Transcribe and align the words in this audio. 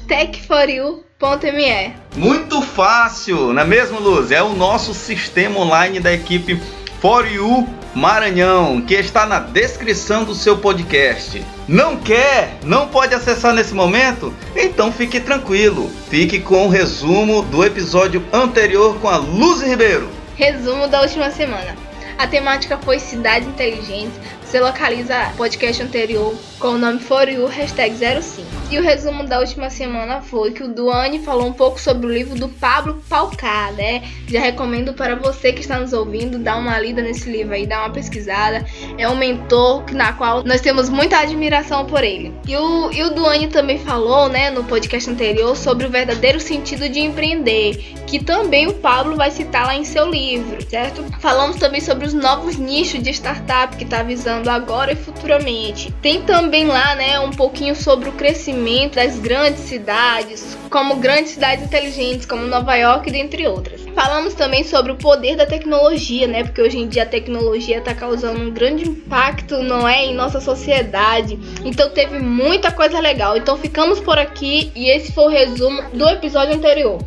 techforyou.me. 0.07 1.93
Muito 2.15 2.61
fácil, 2.61 3.51
não 3.53 3.61
é 3.61 3.65
mesmo, 3.65 3.99
Luz? 3.99 4.31
É 4.31 4.41
o 4.43 4.53
nosso 4.53 4.93
sistema 4.93 5.59
online 5.59 5.99
da 5.99 6.13
equipe 6.13 6.59
For 7.05 7.31
You 7.31 7.69
Maranhão, 7.93 8.81
que 8.81 8.95
está 8.95 9.27
na 9.27 9.37
descrição 9.37 10.23
do 10.23 10.33
seu 10.33 10.57
podcast. 10.57 11.45
Não 11.67 11.97
quer? 11.97 12.57
Não 12.63 12.87
pode 12.87 13.13
acessar 13.13 13.53
nesse 13.53 13.75
momento? 13.75 14.33
Então 14.55 14.91
fique 14.91 15.19
tranquilo. 15.19 15.87
Fique 16.09 16.39
com 16.39 16.65
o 16.65 16.67
resumo 16.67 17.43
do 17.43 17.63
episódio 17.63 18.25
anterior 18.33 18.99
com 18.99 19.07
a 19.07 19.17
Luz 19.17 19.61
Ribeiro. 19.61 20.09
Resumo 20.35 20.87
da 20.87 21.01
última 21.01 21.29
semana. 21.29 21.75
A 22.17 22.25
temática 22.25 22.75
foi 22.79 22.97
cidades 22.97 23.47
inteligentes. 23.47 24.19
Você 24.55 24.61
localiza 24.61 25.31
o 25.33 25.35
podcast 25.35 25.83
anterior 25.83 26.33
com 26.59 26.69
o 26.69 26.77
nome 26.77 27.01
For 27.01 27.27
You, 27.27 27.45
hashtag 27.45 27.93
05. 27.97 28.47
E 28.71 28.79
o 28.79 28.81
resumo 28.81 29.25
da 29.25 29.39
última 29.39 29.69
semana 29.69 30.21
foi 30.21 30.51
que 30.51 30.63
o 30.63 30.67
Duane 30.69 31.19
falou 31.19 31.45
um 31.45 31.51
pouco 31.51 31.79
sobre 31.79 32.07
o 32.07 32.09
livro 32.09 32.35
do 32.39 32.47
Pablo 32.47 33.03
Palcar, 33.09 33.73
né? 33.73 34.01
Já 34.27 34.39
recomendo 34.39 34.93
para 34.93 35.13
você 35.15 35.51
que 35.51 35.59
está 35.59 35.77
nos 35.77 35.91
ouvindo 35.91 36.39
dar 36.39 36.55
uma 36.55 36.79
lida 36.79 37.01
nesse 37.01 37.29
livro 37.29 37.53
aí, 37.53 37.67
dar 37.67 37.81
uma 37.81 37.89
pesquisada. 37.89 38.65
É 38.97 39.09
um 39.09 39.17
mentor 39.17 39.91
na 39.91 40.13
qual 40.13 40.41
nós 40.45 40.61
temos 40.61 40.87
muita 40.87 41.19
admiração 41.19 41.85
por 41.85 42.01
ele. 42.01 42.33
E 42.47 42.55
o, 42.55 42.91
e 42.93 43.03
o 43.03 43.09
Duane 43.09 43.47
também 43.47 43.77
falou, 43.77 44.29
né, 44.29 44.49
no 44.51 44.63
podcast 44.63 45.09
anterior, 45.09 45.57
sobre 45.57 45.85
o 45.85 45.89
verdadeiro 45.89 46.39
sentido 46.39 46.87
de 46.87 47.01
empreender, 47.01 47.93
que 48.07 48.23
também 48.23 48.67
o 48.67 48.73
Pablo 48.75 49.17
vai 49.17 49.31
citar 49.31 49.65
lá 49.65 49.75
em 49.75 49.83
seu 49.83 50.09
livro, 50.09 50.57
certo? 50.69 51.03
Falamos 51.19 51.57
também 51.57 51.81
sobre 51.81 52.07
os 52.07 52.13
novos 52.13 52.55
nichos 52.55 53.03
de 53.03 53.09
startup 53.09 53.75
que 53.75 53.83
está 53.83 54.01
visando 54.01 54.44
agora 54.49 54.91
e 54.91 54.95
futuramente. 54.95 55.91
Tem 56.01 56.21
também 56.21 56.65
lá, 56.65 56.95
né, 56.95 57.19
um 57.19 57.31
pouquinho 57.31 57.75
sobre 57.75 58.09
o 58.09 58.13
crescimento 58.13 58.95
das 58.95 59.17
grandes 59.19 59.61
cidades, 59.61 60.57
como 60.69 60.97
grandes 60.97 61.31
cidades 61.31 61.65
inteligentes, 61.65 62.25
como 62.25 62.47
Nova 62.47 62.75
York, 62.75 63.11
dentre 63.11 63.47
outras. 63.47 63.81
Falamos 63.95 64.33
também 64.33 64.63
sobre 64.63 64.91
o 64.91 64.95
poder 64.95 65.35
da 65.35 65.45
tecnologia, 65.45 66.27
né, 66.27 66.43
porque 66.43 66.61
hoje 66.61 66.77
em 66.77 66.87
dia 66.87 67.03
a 67.03 67.05
tecnologia 67.05 67.77
está 67.77 67.93
causando 67.93 68.41
um 68.41 68.51
grande 68.51 68.87
impacto, 68.87 69.63
não 69.63 69.87
é, 69.87 70.05
em 70.05 70.13
nossa 70.13 70.41
sociedade. 70.41 71.39
Então 71.63 71.89
teve 71.89 72.19
muita 72.19 72.71
coisa 72.71 72.99
legal. 72.99 73.37
Então 73.37 73.57
ficamos 73.57 73.99
por 73.99 74.17
aqui 74.17 74.71
e 74.75 74.89
esse 74.89 75.11
foi 75.11 75.25
o 75.25 75.29
resumo 75.29 75.81
do 75.93 76.07
episódio 76.09 76.55
anterior. 76.55 76.99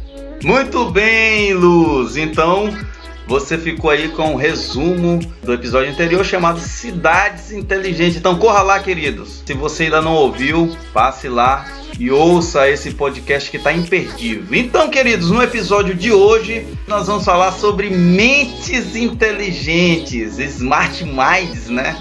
Muito 0.42 0.84
bem, 0.90 1.52
Luz. 1.52 2.16
Então, 2.16 2.68
você 3.28 3.58
ficou 3.58 3.90
aí 3.90 4.08
com 4.08 4.30
o 4.30 4.32
um 4.32 4.36
resumo 4.36 5.20
do 5.42 5.52
episódio 5.52 5.92
anterior 5.92 6.24
chamado 6.24 6.58
Cidades 6.60 7.52
Inteligentes. 7.52 8.16
Então 8.16 8.38
corra 8.38 8.62
lá, 8.62 8.80
queridos. 8.80 9.42
Se 9.44 9.52
você 9.52 9.84
ainda 9.84 10.00
não 10.00 10.14
ouviu, 10.14 10.74
passe 10.94 11.28
lá 11.28 11.66
e 11.98 12.10
ouça 12.10 12.70
esse 12.70 12.92
podcast 12.92 13.50
que 13.50 13.58
está 13.58 13.70
imperdível. 13.70 14.58
Então, 14.58 14.88
queridos, 14.88 15.30
no 15.30 15.42
episódio 15.42 15.94
de 15.94 16.10
hoje 16.10 16.66
nós 16.86 17.06
vamos 17.06 17.24
falar 17.24 17.52
sobre 17.52 17.90
mentes 17.90 18.96
inteligentes, 18.96 20.38
smart 20.38 21.04
minds, 21.04 21.68
né? 21.68 21.98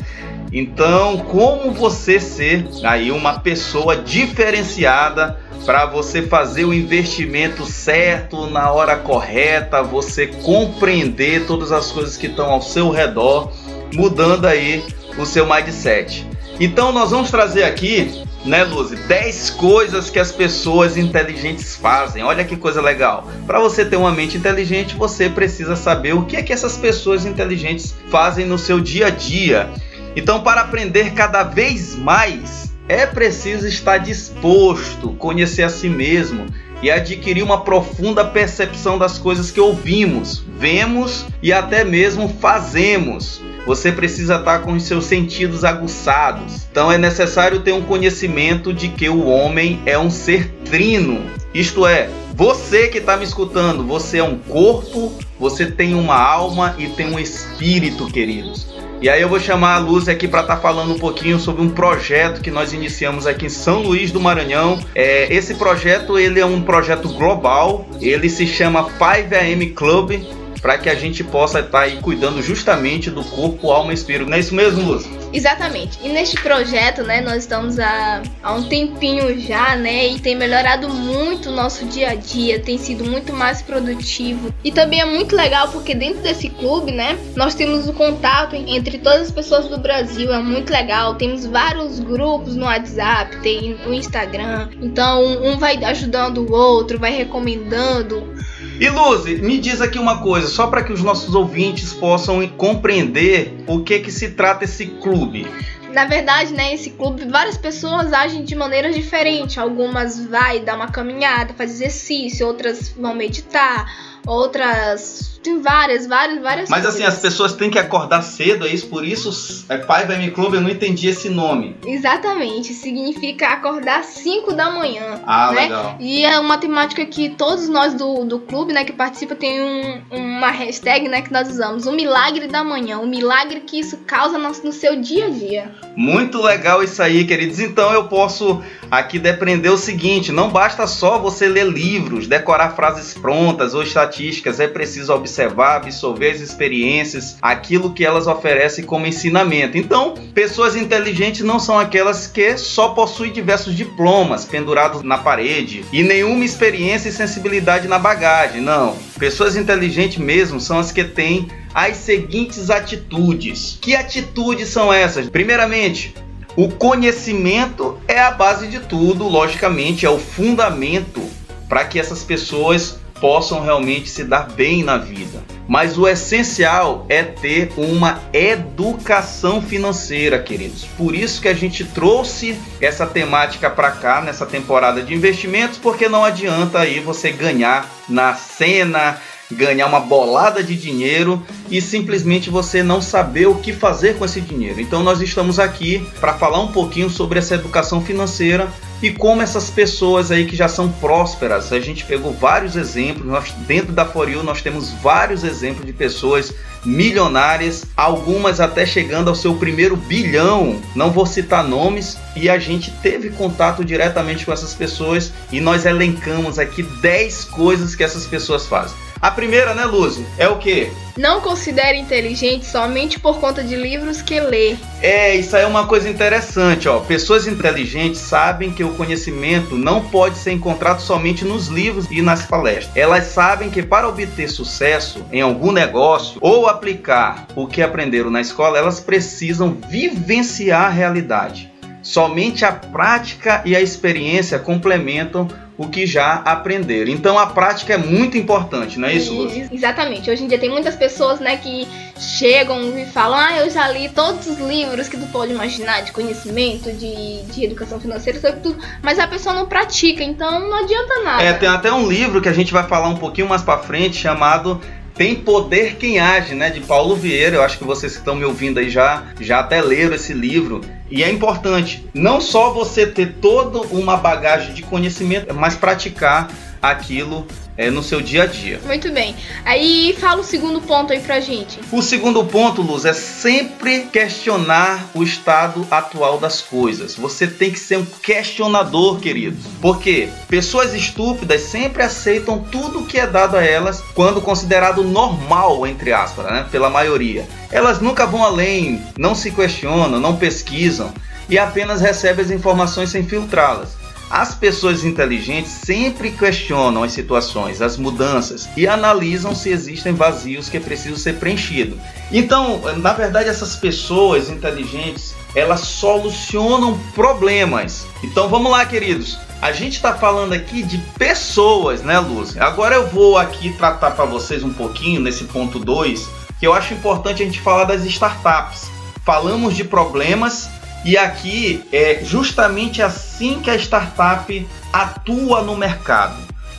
Então, 0.52 1.18
como 1.18 1.72
você 1.72 2.20
ser 2.20 2.66
aí 2.84 3.12
uma 3.12 3.40
pessoa 3.40 3.96
diferenciada 3.96 5.38
para 5.66 5.86
você 5.86 6.22
fazer 6.22 6.64
o 6.64 6.74
investimento 6.74 7.66
certo 7.66 8.48
na 8.48 8.72
hora 8.72 8.96
correta, 8.96 9.84
você 9.84 10.28
compreender 10.28 11.46
todas 11.46 11.72
as 11.72 11.92
coisas 11.92 12.16
que 12.16 12.28
estão 12.28 12.50
ao 12.50 12.62
seu 12.62 12.90
redor, 12.90 13.52
mudando 13.94 14.46
aí 14.46 14.84
o 15.18 15.26
seu 15.26 15.46
mindset. 15.46 16.26
Então 16.60 16.92
nós 16.92 17.12
vamos 17.12 17.30
trazer 17.30 17.64
aqui, 17.64 18.24
né, 18.46 18.64
Luzi, 18.64 18.96
10 18.96 19.52
coisas 19.52 20.10
que 20.10 20.18
as 20.18 20.32
pessoas 20.32 20.98
inteligentes 20.98 21.76
fazem. 21.76 22.24
Olha 22.24 22.44
que 22.46 22.56
coisa 22.56 22.82
legal. 22.82 23.28
Para 23.46 23.60
você 23.60 23.84
ter 23.84 23.96
uma 23.96 24.12
mente 24.12 24.38
inteligente, 24.38 24.96
você 24.96 25.30
precisa 25.30 25.76
saber 25.76 26.14
o 26.14 26.24
que 26.24 26.38
é 26.38 26.42
que 26.42 26.54
essas 26.54 26.78
pessoas 26.78 27.26
inteligentes 27.26 27.94
fazem 28.10 28.46
no 28.46 28.58
seu 28.58 28.80
dia 28.80 29.08
a 29.08 29.10
dia. 29.10 29.70
Então, 30.18 30.42
para 30.42 30.62
aprender 30.62 31.14
cada 31.14 31.44
vez 31.44 31.96
mais, 31.96 32.74
é 32.90 33.06
preciso 33.06 33.68
estar 33.68 34.00
disposto, 34.00 35.10
conhecer 35.10 35.62
a 35.62 35.70
si 35.70 35.88
mesmo 35.88 36.48
e 36.82 36.90
adquirir 36.90 37.44
uma 37.44 37.62
profunda 37.62 38.26
percepção 38.26 38.98
das 38.98 39.20
coisas 39.20 39.52
que 39.52 39.62
ouvimos, 39.62 40.44
vemos 40.58 41.28
e 41.42 41.54
até 41.54 41.84
mesmo 41.84 42.28
fazemos. 42.42 43.40
Você 43.68 43.92
precisa 43.92 44.38
estar 44.38 44.64
com 44.64 44.74
os 44.74 44.84
seus 44.84 45.06
sentidos 45.06 45.64
aguçados. 45.64 46.66
Então 46.72 46.92
é 46.92 46.98
necessário 46.98 47.60
ter 47.60 47.74
um 47.74 47.84
conhecimento 47.84 48.74
de 48.74 48.88
que 48.88 49.08
o 49.08 49.28
homem 49.28 49.80
é 49.86 50.00
um 50.00 50.10
ser 50.10 50.50
trino. 50.66 51.30
Isto 51.54 51.86
é, 51.86 52.10
você 52.34 52.88
que 52.88 52.98
está 52.98 53.16
me 53.18 53.24
escutando, 53.24 53.84
você 53.84 54.18
é 54.18 54.24
um 54.24 54.40
corpo, 54.40 55.14
você 55.40 55.70
tem 55.70 55.94
uma 55.94 56.18
alma 56.18 56.76
e 56.80 56.88
tem 56.88 57.14
um 57.14 57.20
espírito, 57.20 58.08
queridos. 58.08 58.77
E 59.00 59.10
aí 59.10 59.22
eu 59.22 59.30
vou 59.30 59.40
chamar 59.40 59.76
a 59.76 59.78
Luz 59.78 60.10
aqui 60.10 60.28
para 60.28 60.42
estar 60.42 60.56
tá 60.56 60.62
falando 60.62 60.92
um 60.92 60.98
pouquinho 60.98 61.40
sobre 61.40 61.62
um 61.62 61.70
projeto 61.70 62.42
que 62.42 62.50
nós 62.50 62.74
iniciamos 62.74 63.28
aqui 63.28 63.46
em 63.46 63.50
São 63.50 63.84
Luís 63.84 64.12
do 64.12 64.20
Maranhão. 64.20 64.80
É, 64.96 65.32
esse 65.32 65.54
projeto 65.54 66.18
ele 66.18 66.40
é 66.40 66.46
um 66.46 66.64
projeto 66.64 67.08
global, 67.10 67.86
ele 68.02 68.28
se 68.28 68.48
chama 68.48 68.90
5AM 69.00 69.74
Club, 69.76 70.20
para 70.62 70.78
que 70.78 70.90
a 70.90 70.96
gente 70.96 71.24
possa 71.24 71.60
estar 71.60 71.72
tá 71.72 71.80
aí 71.82 71.98
cuidando 71.98 72.42
justamente 72.42 73.10
do 73.10 73.24
corpo, 73.24 73.72
alma 73.72 73.92
e 73.92 73.96
espírito. 73.96 74.30
Não 74.30 74.38
é 74.38 74.40
isso 74.40 74.56
mesmo, 74.56 74.84
Luz? 74.84 75.08
Exatamente. 75.34 76.00
E 76.04 76.10
neste 76.10 76.40
projeto, 76.42 77.04
né, 77.04 77.22
nós 77.22 77.44
estamos 77.44 77.80
há, 77.80 78.22
há 78.42 78.54
um 78.54 78.64
tempinho 78.64 79.40
já, 79.40 79.76
né, 79.76 80.08
e 80.08 80.20
tem 80.20 80.36
melhorado 80.36 80.90
muito 80.90 81.50
o 81.50 81.52
nosso 81.52 81.86
dia 81.86 82.12
a 82.12 82.16
dia, 82.16 82.60
tem 82.60 82.78
sido 82.78 83.04
muito 83.06 83.34
mais 83.34 83.62
produtivo. 83.62 84.54
E 84.64 84.72
também 84.72 85.02
é 85.02 85.06
muito 85.06 85.36
legal 85.36 85.70
porque 85.70 85.94
dentro 85.94 86.22
desse 86.22 86.50
clube, 86.50 86.92
né, 86.92 87.18
nós 87.36 87.56
temos 87.56 87.88
o 87.88 87.94
contato 87.94 88.56
entre 88.56 88.98
todas 88.98 89.24
as 89.24 89.32
pessoas 89.32 89.68
do 89.68 89.78
Brasil, 89.78 90.34
é 90.34 90.40
muito 90.42 90.72
legal. 90.72 91.16
Temos 91.16 91.46
vários 91.46 92.00
grupos 92.00 92.56
no 92.56 92.66
WhatsApp, 92.66 93.38
tem 93.42 93.78
no 93.86 93.94
Instagram. 93.94 94.70
Então, 94.82 95.44
um 95.44 95.58
vai 95.58 95.84
ajudando 95.84 96.40
o 96.40 96.54
outro, 96.54 97.00
vai 97.00 97.12
recomendando. 97.12 98.34
E 98.80 98.90
Luzi, 98.90 99.42
me 99.42 99.58
diz 99.58 99.82
aqui 99.82 99.98
uma 99.98 100.22
coisa, 100.22 100.48
só 100.48 100.68
para 100.68 100.84
que 100.84 100.94
os 100.94 101.02
nossos 101.02 101.34
ouvintes 101.34 101.94
possam 101.94 102.48
compreender 102.50 103.64
o 103.66 103.82
que 103.84 104.00
que 104.00 104.12
se 104.12 104.30
trata 104.32 104.66
esse 104.66 104.86
clube. 104.86 105.48
Na 105.94 106.06
verdade, 106.06 106.54
né, 106.54 106.76
esse 106.76 106.92
clube, 106.92 107.26
várias 107.26 107.58
pessoas 107.58 108.14
agem 108.14 108.44
de 108.44 108.56
maneiras 108.56 108.96
diferentes. 108.96 109.58
Algumas 109.58 110.24
vai 110.28 110.60
dar 110.60 110.76
uma 110.76 110.92
caminhada, 110.92 111.56
faz 111.56 111.72
exercício, 111.72 112.46
outras 112.46 112.90
vão 112.90 113.16
meditar, 113.16 113.92
outras. 114.28 115.40
Tem 115.42 115.62
várias, 115.62 116.06
várias, 116.06 116.42
várias 116.42 116.70
Mas 116.70 116.86
assim, 116.86 116.98
coisas. 116.98 117.14
assim, 117.14 117.16
as 117.16 117.20
pessoas 117.22 117.54
têm 117.54 117.70
que 117.70 117.80
acordar 117.80 118.22
cedo, 118.22 118.68
é 118.68 118.70
isso? 118.70 118.88
Por 118.88 119.06
isso, 119.06 119.66
é 119.70 119.78
Pai 119.78 120.04
M 120.12 120.32
Club, 120.32 120.56
eu 120.56 120.62
não 120.62 120.70
entendi 120.70 121.08
esse 121.08 121.30
nome. 121.30 121.78
Exatamente, 121.86 122.74
significa 122.74 123.48
acordar 123.48 124.04
5 124.04 124.54
da 124.54 124.70
manhã. 124.70 125.22
Ah, 125.26 125.52
né? 125.54 125.62
legal. 125.62 125.96
E 126.00 126.26
é 126.26 126.38
uma 126.40 126.58
temática 126.58 127.06
que 127.06 127.30
todos 127.30 127.70
nós 127.70 127.94
do, 127.94 128.26
do 128.26 128.40
clube, 128.40 128.74
né, 128.74 128.84
que 128.84 128.92
participa, 128.92 129.36
tem 129.36 129.62
um, 129.62 130.02
uma 130.12 130.52
hashtag, 130.52 131.08
né, 131.08 131.22
que 131.22 131.32
nós 131.32 131.50
usamos, 131.50 131.86
o 131.86 131.94
milagre 131.94 132.48
da 132.48 132.64
manhã, 132.64 133.00
o 133.00 133.08
milagre 133.08 133.62
que 133.62 133.80
isso 133.80 133.98
causa 134.06 134.38
no, 134.38 134.50
no 134.50 134.74
seu 134.74 135.00
dia 135.00 135.28
a 135.28 135.30
dia. 135.30 135.72
muito 135.96 136.42
legal 136.42 136.84
isso 136.84 137.02
aí, 137.02 137.26
queridos. 137.26 137.60
Então 137.60 137.94
eu 137.94 138.10
posso 138.10 138.62
aqui 138.92 139.18
depreender 139.20 139.72
o 139.72 139.78
seguinte: 139.78 140.32
não 140.32 140.50
basta 140.50 140.86
só 140.88 141.18
você 141.20 141.48
ler 141.48 141.68
livros, 141.68 142.28
decorar 142.28 142.72
frases 142.72 143.14
prontas 143.14 143.74
ou 143.74 143.84
estatísticas, 143.84 144.17
é 144.60 144.68
preciso 144.68 145.14
observar, 145.14 145.78
absorver 145.78 146.32
as 146.32 146.42
experiências, 146.42 147.38
aquilo 147.42 147.94
que 147.94 148.06
elas 148.06 148.28
oferecem 148.28 148.84
como 148.84 149.06
ensinamento. 149.06 149.78
Então, 149.78 150.14
pessoas 150.34 150.76
inteligentes 150.76 151.42
não 151.42 151.60
são 151.60 151.78
aquelas 151.78 152.28
que 152.28 152.58
só 152.58 152.90
possuem 152.90 153.32
diversos 153.32 153.76
diplomas 153.76 154.46
pendurados 154.46 155.04
na 155.04 155.18
parede 155.18 155.86
e 155.92 156.04
nenhuma 156.04 156.46
experiência 156.46 157.10
e 157.10 157.12
sensibilidade 157.12 157.88
na 157.88 158.00
bagagem. 158.00 158.62
Não. 158.62 158.96
Pessoas 159.20 159.56
inteligentes 159.56 160.18
mesmo 160.18 160.60
são 160.60 160.80
as 160.80 160.92
que 160.92 161.04
têm 161.04 161.48
as 161.74 161.98
seguintes 161.98 162.70
atitudes. 162.70 163.78
Que 163.80 163.96
atitudes 163.96 164.70
são 164.70 164.92
essas? 164.92 165.30
Primeiramente, 165.30 166.16
o 166.56 166.70
conhecimento 166.70 168.00
é 168.08 168.20
a 168.20 168.32
base 168.32 168.68
de 168.68 168.80
tudo, 168.80 169.28
logicamente, 169.28 170.08
é 170.08 170.10
o 170.10 170.18
fundamento 170.18 171.22
para 171.70 171.86
que 171.86 172.00
essas 172.00 172.24
pessoas 172.24 173.00
possam 173.20 173.62
realmente 173.62 174.10
se 174.10 174.24
dar 174.24 174.50
bem 174.52 174.84
na 174.84 174.98
vida. 174.98 175.44
Mas 175.68 175.98
o 175.98 176.08
essencial 176.08 177.06
é 177.10 177.24
ter 177.24 177.72
uma 177.76 178.22
educação 178.32 179.62
financeira, 179.62 180.40
queridos. 180.40 180.86
Por 180.98 181.14
isso 181.14 181.42
que 181.42 181.48
a 181.48 181.54
gente 181.54 181.84
trouxe 181.84 182.58
essa 182.80 183.06
temática 183.06 183.70
para 183.70 183.92
cá 183.92 184.22
nessa 184.22 184.46
temporada 184.46 185.02
de 185.02 185.14
investimentos, 185.14 185.78
porque 185.78 186.08
não 186.08 186.24
adianta 186.24 186.80
aí 186.80 187.00
você 187.00 187.32
ganhar 187.32 187.90
na 188.08 188.34
cena, 188.34 189.20
ganhar 189.52 189.88
uma 189.88 190.00
bolada 190.00 190.64
de 190.64 190.76
dinheiro 190.76 191.46
e 191.70 191.82
simplesmente 191.82 192.50
você 192.50 192.84
não 192.84 193.02
saber 193.02 193.48
o 193.48 193.56
que 193.56 193.74
fazer 193.74 194.18
com 194.18 194.26
esse 194.26 194.42
dinheiro. 194.42 194.82
Então 194.82 195.04
nós 195.04 195.22
estamos 195.22 195.60
aqui 195.60 196.06
para 196.20 196.34
falar 196.34 196.60
um 196.60 196.72
pouquinho 196.72 197.10
sobre 197.10 197.40
essa 197.40 197.56
educação 197.56 198.02
financeira 198.02 198.72
e 199.02 199.12
como 199.12 199.42
essas 199.42 199.70
pessoas 199.70 200.32
aí 200.32 200.46
que 200.46 200.56
já 200.56 200.68
são 200.68 200.90
prósperas, 200.90 201.72
a 201.72 201.80
gente 201.80 202.04
pegou 202.06 202.34
vários 202.34 202.76
exemplos, 202.76 203.26
nós, 203.26 203.52
dentro 203.68 203.94
da 203.94 204.06
For 204.06 204.30
You 204.30 204.44
nós 204.44 204.62
temos 204.62 204.92
vários 205.04 205.44
exemplos 205.44 205.86
de 205.86 205.94
pessoas 205.94 206.54
milionárias, 206.84 207.86
algumas 207.96 208.60
até 208.60 208.86
chegando 208.86 209.30
ao 209.30 209.36
seu 209.36 209.56
primeiro 209.56 209.96
bilhão, 209.96 210.82
não 210.96 211.12
vou 211.12 211.26
citar 211.26 211.64
nomes, 211.64 212.18
e 212.36 212.50
a 212.50 212.58
gente 212.58 212.92
teve 213.04 213.30
contato 213.30 213.84
diretamente 213.84 214.46
com 214.46 214.54
essas 214.54 214.74
pessoas 214.74 215.32
e 215.52 215.60
nós 215.60 215.86
elencamos 215.86 216.58
aqui 216.58 216.82
10 216.82 217.46
coisas 217.46 217.94
que 217.94 218.04
essas 218.04 218.26
pessoas 218.26 218.66
fazem. 218.66 219.07
A 219.22 219.32
primeira, 219.32 219.74
né, 219.74 219.86
Lúcio, 219.86 220.26
é 220.38 220.48
o 220.48 220.58
quê? 220.58 220.92
Não 221.18 221.42
considere 221.42 221.98
inteligente 221.98 222.66
somente 222.66 223.20
por 223.20 223.40
conta 223.40 223.64
de 223.64 223.76
livros 223.76 224.22
que 224.22 224.40
lê. 224.40 224.76
É, 225.02 225.36
isso 225.36 225.56
aí 225.56 225.64
é 225.64 225.68
uma 225.68 225.88
coisa 225.88 226.08
interessante, 226.08 226.88
ó. 226.88 227.00
Pessoas 227.00 227.48
inteligentes 227.48 228.22
sabem 228.22 228.72
que 228.72 228.84
o 228.84 228.94
conhecimento 228.94 229.76
não 229.76 230.06
pode 230.10 230.38
ser 230.38 230.52
encontrado 230.52 231.02
somente 231.02 231.44
nos 231.44 231.68
livros 231.68 232.06
e 232.12 232.22
nas 232.22 232.46
palestras. 232.46 232.96
Elas 232.96 233.26
sabem 233.26 233.72
que 233.72 233.82
para 233.82 234.08
obter 234.08 234.48
sucesso 234.48 235.26
em 235.32 235.42
algum 235.42 235.72
negócio 235.72 236.38
ou 236.40 236.68
aplicar 236.68 237.48
o 237.56 237.66
que 237.66 237.82
aprenderam 237.82 238.30
na 238.30 238.42
escola, 238.42 238.78
elas 238.78 239.00
precisam 239.00 239.76
vivenciar 239.90 240.86
a 240.86 240.90
realidade. 240.90 241.77
Somente 242.08 242.64
a 242.64 242.72
prática 242.72 243.62
e 243.66 243.76
a 243.76 243.82
experiência 243.82 244.58
complementam 244.58 245.46
o 245.78 245.90
que 245.90 246.08
já 246.08 246.36
aprenderam. 246.36 247.12
Então 247.12 247.38
a 247.38 247.48
prática 247.48 247.96
é 247.96 247.98
muito 247.98 248.38
importante, 248.38 248.98
não 248.98 249.10
é 249.10 249.14
isso, 249.14 249.34
Lúcia? 249.34 249.68
Exatamente. 249.70 250.32
Hoje 250.32 250.46
em 250.46 250.48
dia 250.48 250.58
tem 250.58 250.70
muitas 250.70 250.96
pessoas, 250.96 251.42
né, 251.42 251.58
que 251.58 251.86
chegam 252.18 252.98
e 252.98 253.06
falam: 253.06 253.38
"Ah, 253.38 253.58
eu 253.58 253.70
já 253.70 253.90
li 253.90 254.08
todos 254.08 254.48
os 254.48 254.58
livros 254.58 255.10
que 255.10 255.18
tu 255.18 255.28
pode 255.28 255.52
imaginar 255.52 256.02
de 256.02 256.14
conhecimento, 256.14 256.90
de, 256.94 257.44
de 257.44 257.66
educação 257.66 258.00
financeira, 258.00 258.40
sobre 258.40 258.62
tudo", 258.62 258.82
mas 259.02 259.20
a 259.20 259.28
pessoa 259.28 259.54
não 259.54 259.66
pratica, 259.66 260.24
então 260.24 260.62
não 260.62 260.78
adianta 260.78 261.22
nada. 261.24 261.44
É, 261.44 261.52
tem 261.52 261.68
até 261.68 261.92
um 261.92 262.08
livro 262.08 262.42
que 262.42 262.48
a 262.48 262.54
gente 262.54 262.72
vai 262.72 262.84
falar 262.88 263.10
um 263.10 263.18
pouquinho 263.18 263.50
mais 263.50 263.62
para 263.62 263.80
frente 263.80 264.16
chamado 264.16 264.80
tem 265.18 265.36
Poder 265.36 265.96
Quem 265.96 266.20
Age, 266.20 266.54
né, 266.54 266.70
de 266.70 266.80
Paulo 266.80 267.16
Vieira. 267.16 267.58
Eu 267.58 267.64
acho 267.64 267.78
que 267.78 267.84
vocês 267.84 268.14
que 268.14 268.20
estão 268.20 268.36
me 268.36 268.46
ouvindo 268.46 268.78
aí 268.78 268.90
já, 268.90 269.24
já 269.42 269.60
até 269.60 269.82
leram 269.82 270.16
esse 270.16 270.32
livro. 270.32 270.82
E 271.10 271.24
é 271.24 271.32
importante 271.32 272.08
não 272.14 272.40
só 272.40 272.72
você 272.72 273.08
ter 273.08 273.36
toda 273.42 273.80
uma 273.94 274.18
bagagem 274.18 274.74
de 274.74 274.84
conhecimento, 274.84 275.54
mas 275.54 275.76
praticar 275.76 276.50
aquilo 276.92 277.46
é, 277.78 277.92
no 277.92 278.02
seu 278.02 278.20
dia 278.20 278.44
a 278.44 278.46
dia. 278.48 278.82
Muito 278.86 279.12
bem. 279.12 279.36
Aí 279.64 280.18
fala 280.20 280.42
o 280.42 280.44
segundo 280.44 280.82
ponto 280.82 281.14
aí 281.14 281.20
pra 281.20 281.40
gente. 281.40 281.80
O 281.92 282.02
segundo 282.02 282.44
ponto, 282.44 282.82
Luz, 282.82 283.06
é 283.06 283.14
sempre 283.14 284.08
questionar 284.12 285.12
o 285.14 285.24
estado 285.24 285.86
atual 285.92 286.40
das 286.40 286.60
coisas. 286.60 287.16
Você 287.16 287.46
tem 287.46 287.72
que 287.72 287.80
ser 287.80 287.98
um 287.98 288.06
questionador, 288.06 289.20
queridos. 289.20 289.64
Porque 289.80 290.28
pessoas 290.48 290.94
estúpidas 290.94 291.62
sempre 291.62 292.02
aceitam 292.02 292.60
tudo 292.60 293.06
que 293.06 293.20
é 293.20 293.28
dado 293.28 293.56
a 293.56 293.64
elas 293.64 294.02
quando 294.16 294.42
considerado 294.42 295.04
normal, 295.04 295.86
entre 295.86 296.12
aspas, 296.12 296.46
né? 296.46 296.66
Pela 296.72 296.90
maioria. 296.90 297.48
Elas 297.72 298.02
nunca 298.02 298.26
vão 298.26 298.44
além, 298.44 299.04
não 299.18 299.36
se 299.36 299.52
questionam, 299.52 300.20
não 300.20 300.36
pesquisam 300.36 301.14
e 301.50 301.58
apenas 301.58 302.02
recebem 302.02 302.44
as 302.44 302.52
informações 302.52 303.10
sem 303.10 303.24
filtrá-las. 303.24 304.07
As 304.30 304.54
pessoas 304.54 305.06
inteligentes 305.06 305.72
sempre 305.72 306.32
questionam 306.32 307.04
as 307.04 307.14
situações, 307.14 307.82
as 307.82 307.98
mudanças 307.98 308.68
e 308.76 308.86
analisam 308.86 309.56
se 309.56 309.70
existem 309.70 310.14
vazios 310.14 310.68
que 310.68 310.80
precisam 310.80 311.18
ser 311.18 311.36
preenchidos. 311.36 311.98
Então, 312.32 312.82
na 312.98 313.14
verdade, 313.14 313.48
essas 313.48 313.78
pessoas 313.78 314.50
inteligentes 314.50 315.34
elas 315.56 315.80
solucionam 315.82 317.00
problemas. 317.16 318.06
Então, 318.22 318.50
vamos 318.50 318.70
lá, 318.70 318.86
queridos. 318.86 319.40
A 319.62 319.72
gente 319.72 319.94
está 319.94 320.14
falando 320.14 320.54
aqui 320.54 320.84
de 320.84 320.98
pessoas, 321.18 322.04
né, 322.04 322.20
Luz? 322.20 322.56
Agora 322.58 322.96
eu 322.96 323.08
vou 323.08 323.38
aqui 323.38 323.74
tratar 323.74 324.12
para 324.12 324.26
vocês 324.26 324.62
um 324.62 324.74
pouquinho 324.74 325.20
nesse 325.20 325.46
ponto 325.46 325.80
2, 325.80 326.30
que 326.60 326.68
eu 326.68 326.74
acho 326.74 326.94
importante 326.94 327.42
a 327.42 327.46
gente 327.46 327.60
falar 327.60 327.86
das 327.86 328.06
startups. 328.06 328.92
Falamos 329.26 329.76
de 329.76 329.84
problemas 329.84 330.70
e 331.08 331.18
aqui 331.18 331.86
é 331.90 332.20
justamente 332.22 333.02
assim 333.02 333.62
que 333.62 333.70
a 333.70 333.76
startup 333.78 334.68
atua 334.92 335.62
no 335.62 335.74
mercado. 335.74 336.36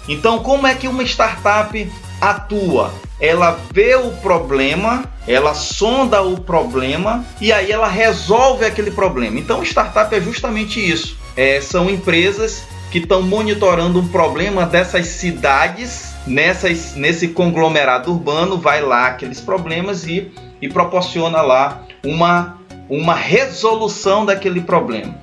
Então, 0.06 0.40
como 0.40 0.66
é 0.66 0.74
que 0.74 0.86
uma 0.86 1.02
startup 1.02 1.90
atua? 2.20 2.92
Ela 3.18 3.58
vê 3.72 3.94
o 3.94 4.10
problema, 4.18 5.06
ela 5.26 5.54
sonda 5.54 6.20
o 6.20 6.38
problema 6.38 7.24
e 7.40 7.50
aí 7.50 7.72
ela 7.72 7.88
resolve 7.88 8.66
aquele 8.66 8.90
problema. 8.90 9.38
Então, 9.38 9.62
startup 9.62 10.14
é 10.14 10.20
justamente 10.20 10.78
isso. 10.78 11.16
É, 11.34 11.62
são 11.62 11.88
empresas 11.88 12.64
que 12.90 12.98
estão 12.98 13.22
monitorando 13.22 13.98
um 13.98 14.08
problema 14.08 14.66
dessas 14.66 15.06
cidades, 15.06 16.12
nessas, 16.26 16.94
nesse 16.94 17.28
conglomerado 17.28 18.12
urbano, 18.12 18.58
vai 18.58 18.82
lá 18.82 19.06
aqueles 19.06 19.40
problemas 19.40 20.06
e, 20.06 20.30
e 20.60 20.68
proporciona 20.68 21.40
lá 21.40 21.82
uma 22.04 22.57
uma 22.88 23.14
resolução 23.14 24.24
daquele 24.24 24.60
problema. 24.60 25.14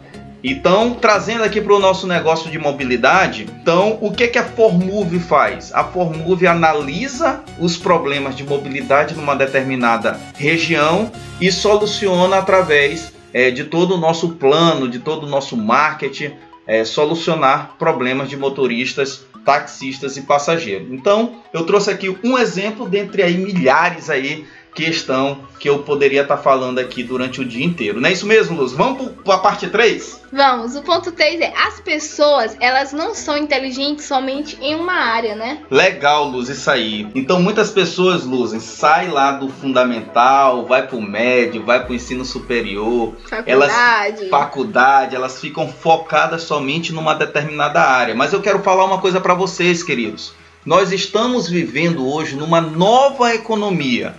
Então, 0.47 0.93
trazendo 0.93 1.43
aqui 1.43 1.59
para 1.59 1.73
o 1.73 1.79
nosso 1.79 2.05
negócio 2.05 2.51
de 2.51 2.59
mobilidade, 2.59 3.47
então 3.49 3.97
o 3.99 4.11
que, 4.11 4.27
que 4.27 4.37
a 4.37 4.43
Formove 4.43 5.19
faz? 5.19 5.73
A 5.73 5.83
Formove 5.83 6.45
analisa 6.45 7.43
os 7.59 7.75
problemas 7.77 8.35
de 8.35 8.43
mobilidade 8.43 9.15
numa 9.15 9.35
determinada 9.35 10.19
região 10.35 11.11
e 11.41 11.51
soluciona 11.51 12.37
através 12.37 13.11
é, 13.33 13.49
de 13.49 13.63
todo 13.63 13.95
o 13.95 13.97
nosso 13.97 14.33
plano, 14.33 14.87
de 14.87 14.99
todo 14.99 15.25
o 15.25 15.29
nosso 15.29 15.57
marketing, 15.57 16.33
é, 16.67 16.85
solucionar 16.85 17.75
problemas 17.79 18.29
de 18.29 18.37
motoristas, 18.37 19.25
taxistas 19.43 20.15
e 20.15 20.21
passageiros. 20.21 20.91
Então, 20.91 21.37
eu 21.51 21.65
trouxe 21.65 21.89
aqui 21.89 22.15
um 22.23 22.37
exemplo 22.37 22.87
dentre 22.87 23.23
aí 23.23 23.35
milhares 23.35 24.11
aí 24.11 24.45
questão 24.75 25.39
que 25.57 25.69
eu 25.69 25.79
poderia 25.79 26.21
estar 26.21 26.35
tá 26.35 26.43
falando 26.43 26.79
aqui 26.79 27.01
durante 27.01 27.39
o 27.39 27.45
dia 27.45 27.65
inteiro. 27.65 28.01
Não 28.01 28.09
é 28.09 28.11
isso 28.11 28.27
mesmo, 28.27 28.57
Luz? 28.57 28.73
Vamos 28.73 29.13
para 29.23 29.35
a 29.35 29.39
parte 29.39 29.67
3? 29.67 30.21
Vamos. 30.31 30.75
O 30.75 30.81
ponto 30.81 31.13
3 31.13 31.39
é: 31.39 31.53
as 31.55 31.79
pessoas, 31.79 32.55
elas 32.59 32.91
não 32.91 33.15
são 33.15 33.37
inteligentes 33.37 34.05
somente 34.05 34.57
em 34.61 34.75
uma 34.75 34.93
área, 34.93 35.33
né? 35.33 35.59
Legal, 35.71 36.27
Luz, 36.27 36.49
isso 36.49 36.69
aí. 36.69 37.07
Então, 37.15 37.41
muitas 37.41 37.71
pessoas, 37.71 38.25
Luz, 38.25 38.51
saem 38.61 39.09
lá 39.09 39.31
do 39.31 39.47
fundamental, 39.47 40.65
vai 40.65 40.85
para 40.85 40.97
o 40.97 41.01
médio, 41.01 41.63
vai 41.63 41.81
para 41.81 41.93
o 41.93 41.95
ensino 41.95 42.25
superior. 42.25 43.15
Faculdade. 43.27 43.49
Elas, 43.49 44.29
faculdade, 44.29 45.15
elas 45.15 45.39
ficam 45.39 45.69
focadas 45.69 46.43
somente 46.43 46.91
numa 46.91 47.15
determinada 47.15 47.81
área. 47.81 48.13
Mas 48.13 48.33
eu 48.33 48.41
quero 48.41 48.59
falar 48.59 48.83
uma 48.83 48.99
coisa 48.99 49.21
para 49.21 49.33
vocês, 49.33 49.81
queridos. 49.81 50.33
Nós 50.65 50.91
estamos 50.91 51.47
vivendo 51.47 52.07
hoje 52.11 52.35
numa 52.35 52.59
nova 52.59 53.33
economia 53.33 54.15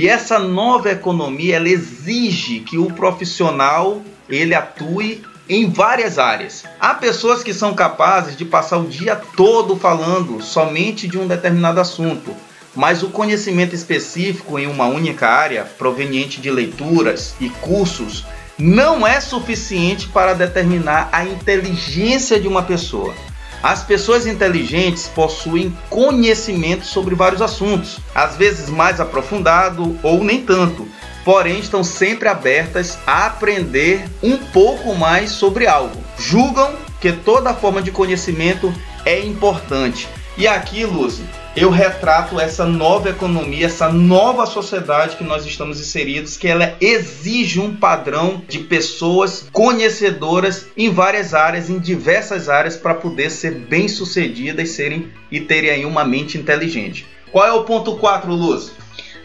e 0.00 0.08
essa 0.08 0.38
nova 0.38 0.90
economia 0.90 1.56
ela 1.56 1.68
exige 1.68 2.60
que 2.60 2.78
o 2.78 2.86
profissional 2.86 4.00
ele 4.30 4.54
atue 4.54 5.22
em 5.46 5.68
várias 5.68 6.18
áreas. 6.18 6.64
Há 6.80 6.94
pessoas 6.94 7.42
que 7.42 7.52
são 7.52 7.74
capazes 7.74 8.34
de 8.34 8.46
passar 8.46 8.78
o 8.78 8.88
dia 8.88 9.14
todo 9.14 9.76
falando 9.76 10.40
somente 10.40 11.06
de 11.06 11.18
um 11.18 11.26
determinado 11.26 11.78
assunto, 11.80 12.34
mas 12.74 13.02
o 13.02 13.10
conhecimento 13.10 13.74
específico 13.74 14.58
em 14.58 14.66
uma 14.66 14.86
única 14.86 15.28
área, 15.28 15.66
proveniente 15.76 16.40
de 16.40 16.50
leituras 16.50 17.34
e 17.38 17.50
cursos, 17.50 18.24
não 18.58 19.06
é 19.06 19.20
suficiente 19.20 20.08
para 20.08 20.32
determinar 20.32 21.10
a 21.12 21.26
inteligência 21.26 22.40
de 22.40 22.48
uma 22.48 22.62
pessoa. 22.62 23.14
As 23.62 23.82
pessoas 23.82 24.26
inteligentes 24.26 25.06
possuem 25.08 25.76
conhecimento 25.90 26.84
sobre 26.86 27.14
vários 27.14 27.42
assuntos, 27.42 27.98
às 28.14 28.36
vezes 28.36 28.70
mais 28.70 29.00
aprofundado 29.00 29.98
ou 30.02 30.24
nem 30.24 30.42
tanto, 30.42 30.88
porém 31.24 31.58
estão 31.58 31.84
sempre 31.84 32.28
abertas 32.28 32.98
a 33.06 33.26
aprender 33.26 34.08
um 34.22 34.38
pouco 34.38 34.94
mais 34.94 35.32
sobre 35.32 35.66
algo. 35.66 36.02
Julgam 36.18 36.74
que 37.00 37.12
toda 37.12 37.52
forma 37.52 37.82
de 37.82 37.90
conhecimento 37.90 38.72
é 39.04 39.20
importante. 39.20 40.08
E 40.38 40.46
aqui, 40.46 40.84
Lúcia, 40.84 41.24
eu 41.56 41.68
retrato 41.70 42.38
essa 42.40 42.64
nova 42.64 43.10
economia, 43.10 43.66
essa 43.66 43.88
nova 43.90 44.46
sociedade 44.46 45.16
que 45.16 45.24
nós 45.24 45.44
estamos 45.44 45.80
inseridos, 45.80 46.36
que 46.36 46.46
ela 46.46 46.76
exige 46.80 47.58
um 47.60 47.74
padrão 47.74 48.42
de 48.48 48.60
pessoas 48.60 49.48
conhecedoras 49.52 50.68
em 50.76 50.90
várias 50.90 51.34
áreas, 51.34 51.68
em 51.68 51.78
diversas 51.78 52.48
áreas, 52.48 52.76
para 52.76 52.94
poder 52.94 53.30
ser 53.30 53.50
bem-sucedidas 53.52 54.70
serem 54.70 55.12
e 55.30 55.40
terem 55.40 55.70
aí 55.70 55.84
uma 55.84 56.04
mente 56.04 56.38
inteligente. 56.38 57.06
Qual 57.32 57.46
é 57.46 57.52
o 57.52 57.64
ponto 57.64 57.96
4, 57.96 58.32
Luz? 58.32 58.72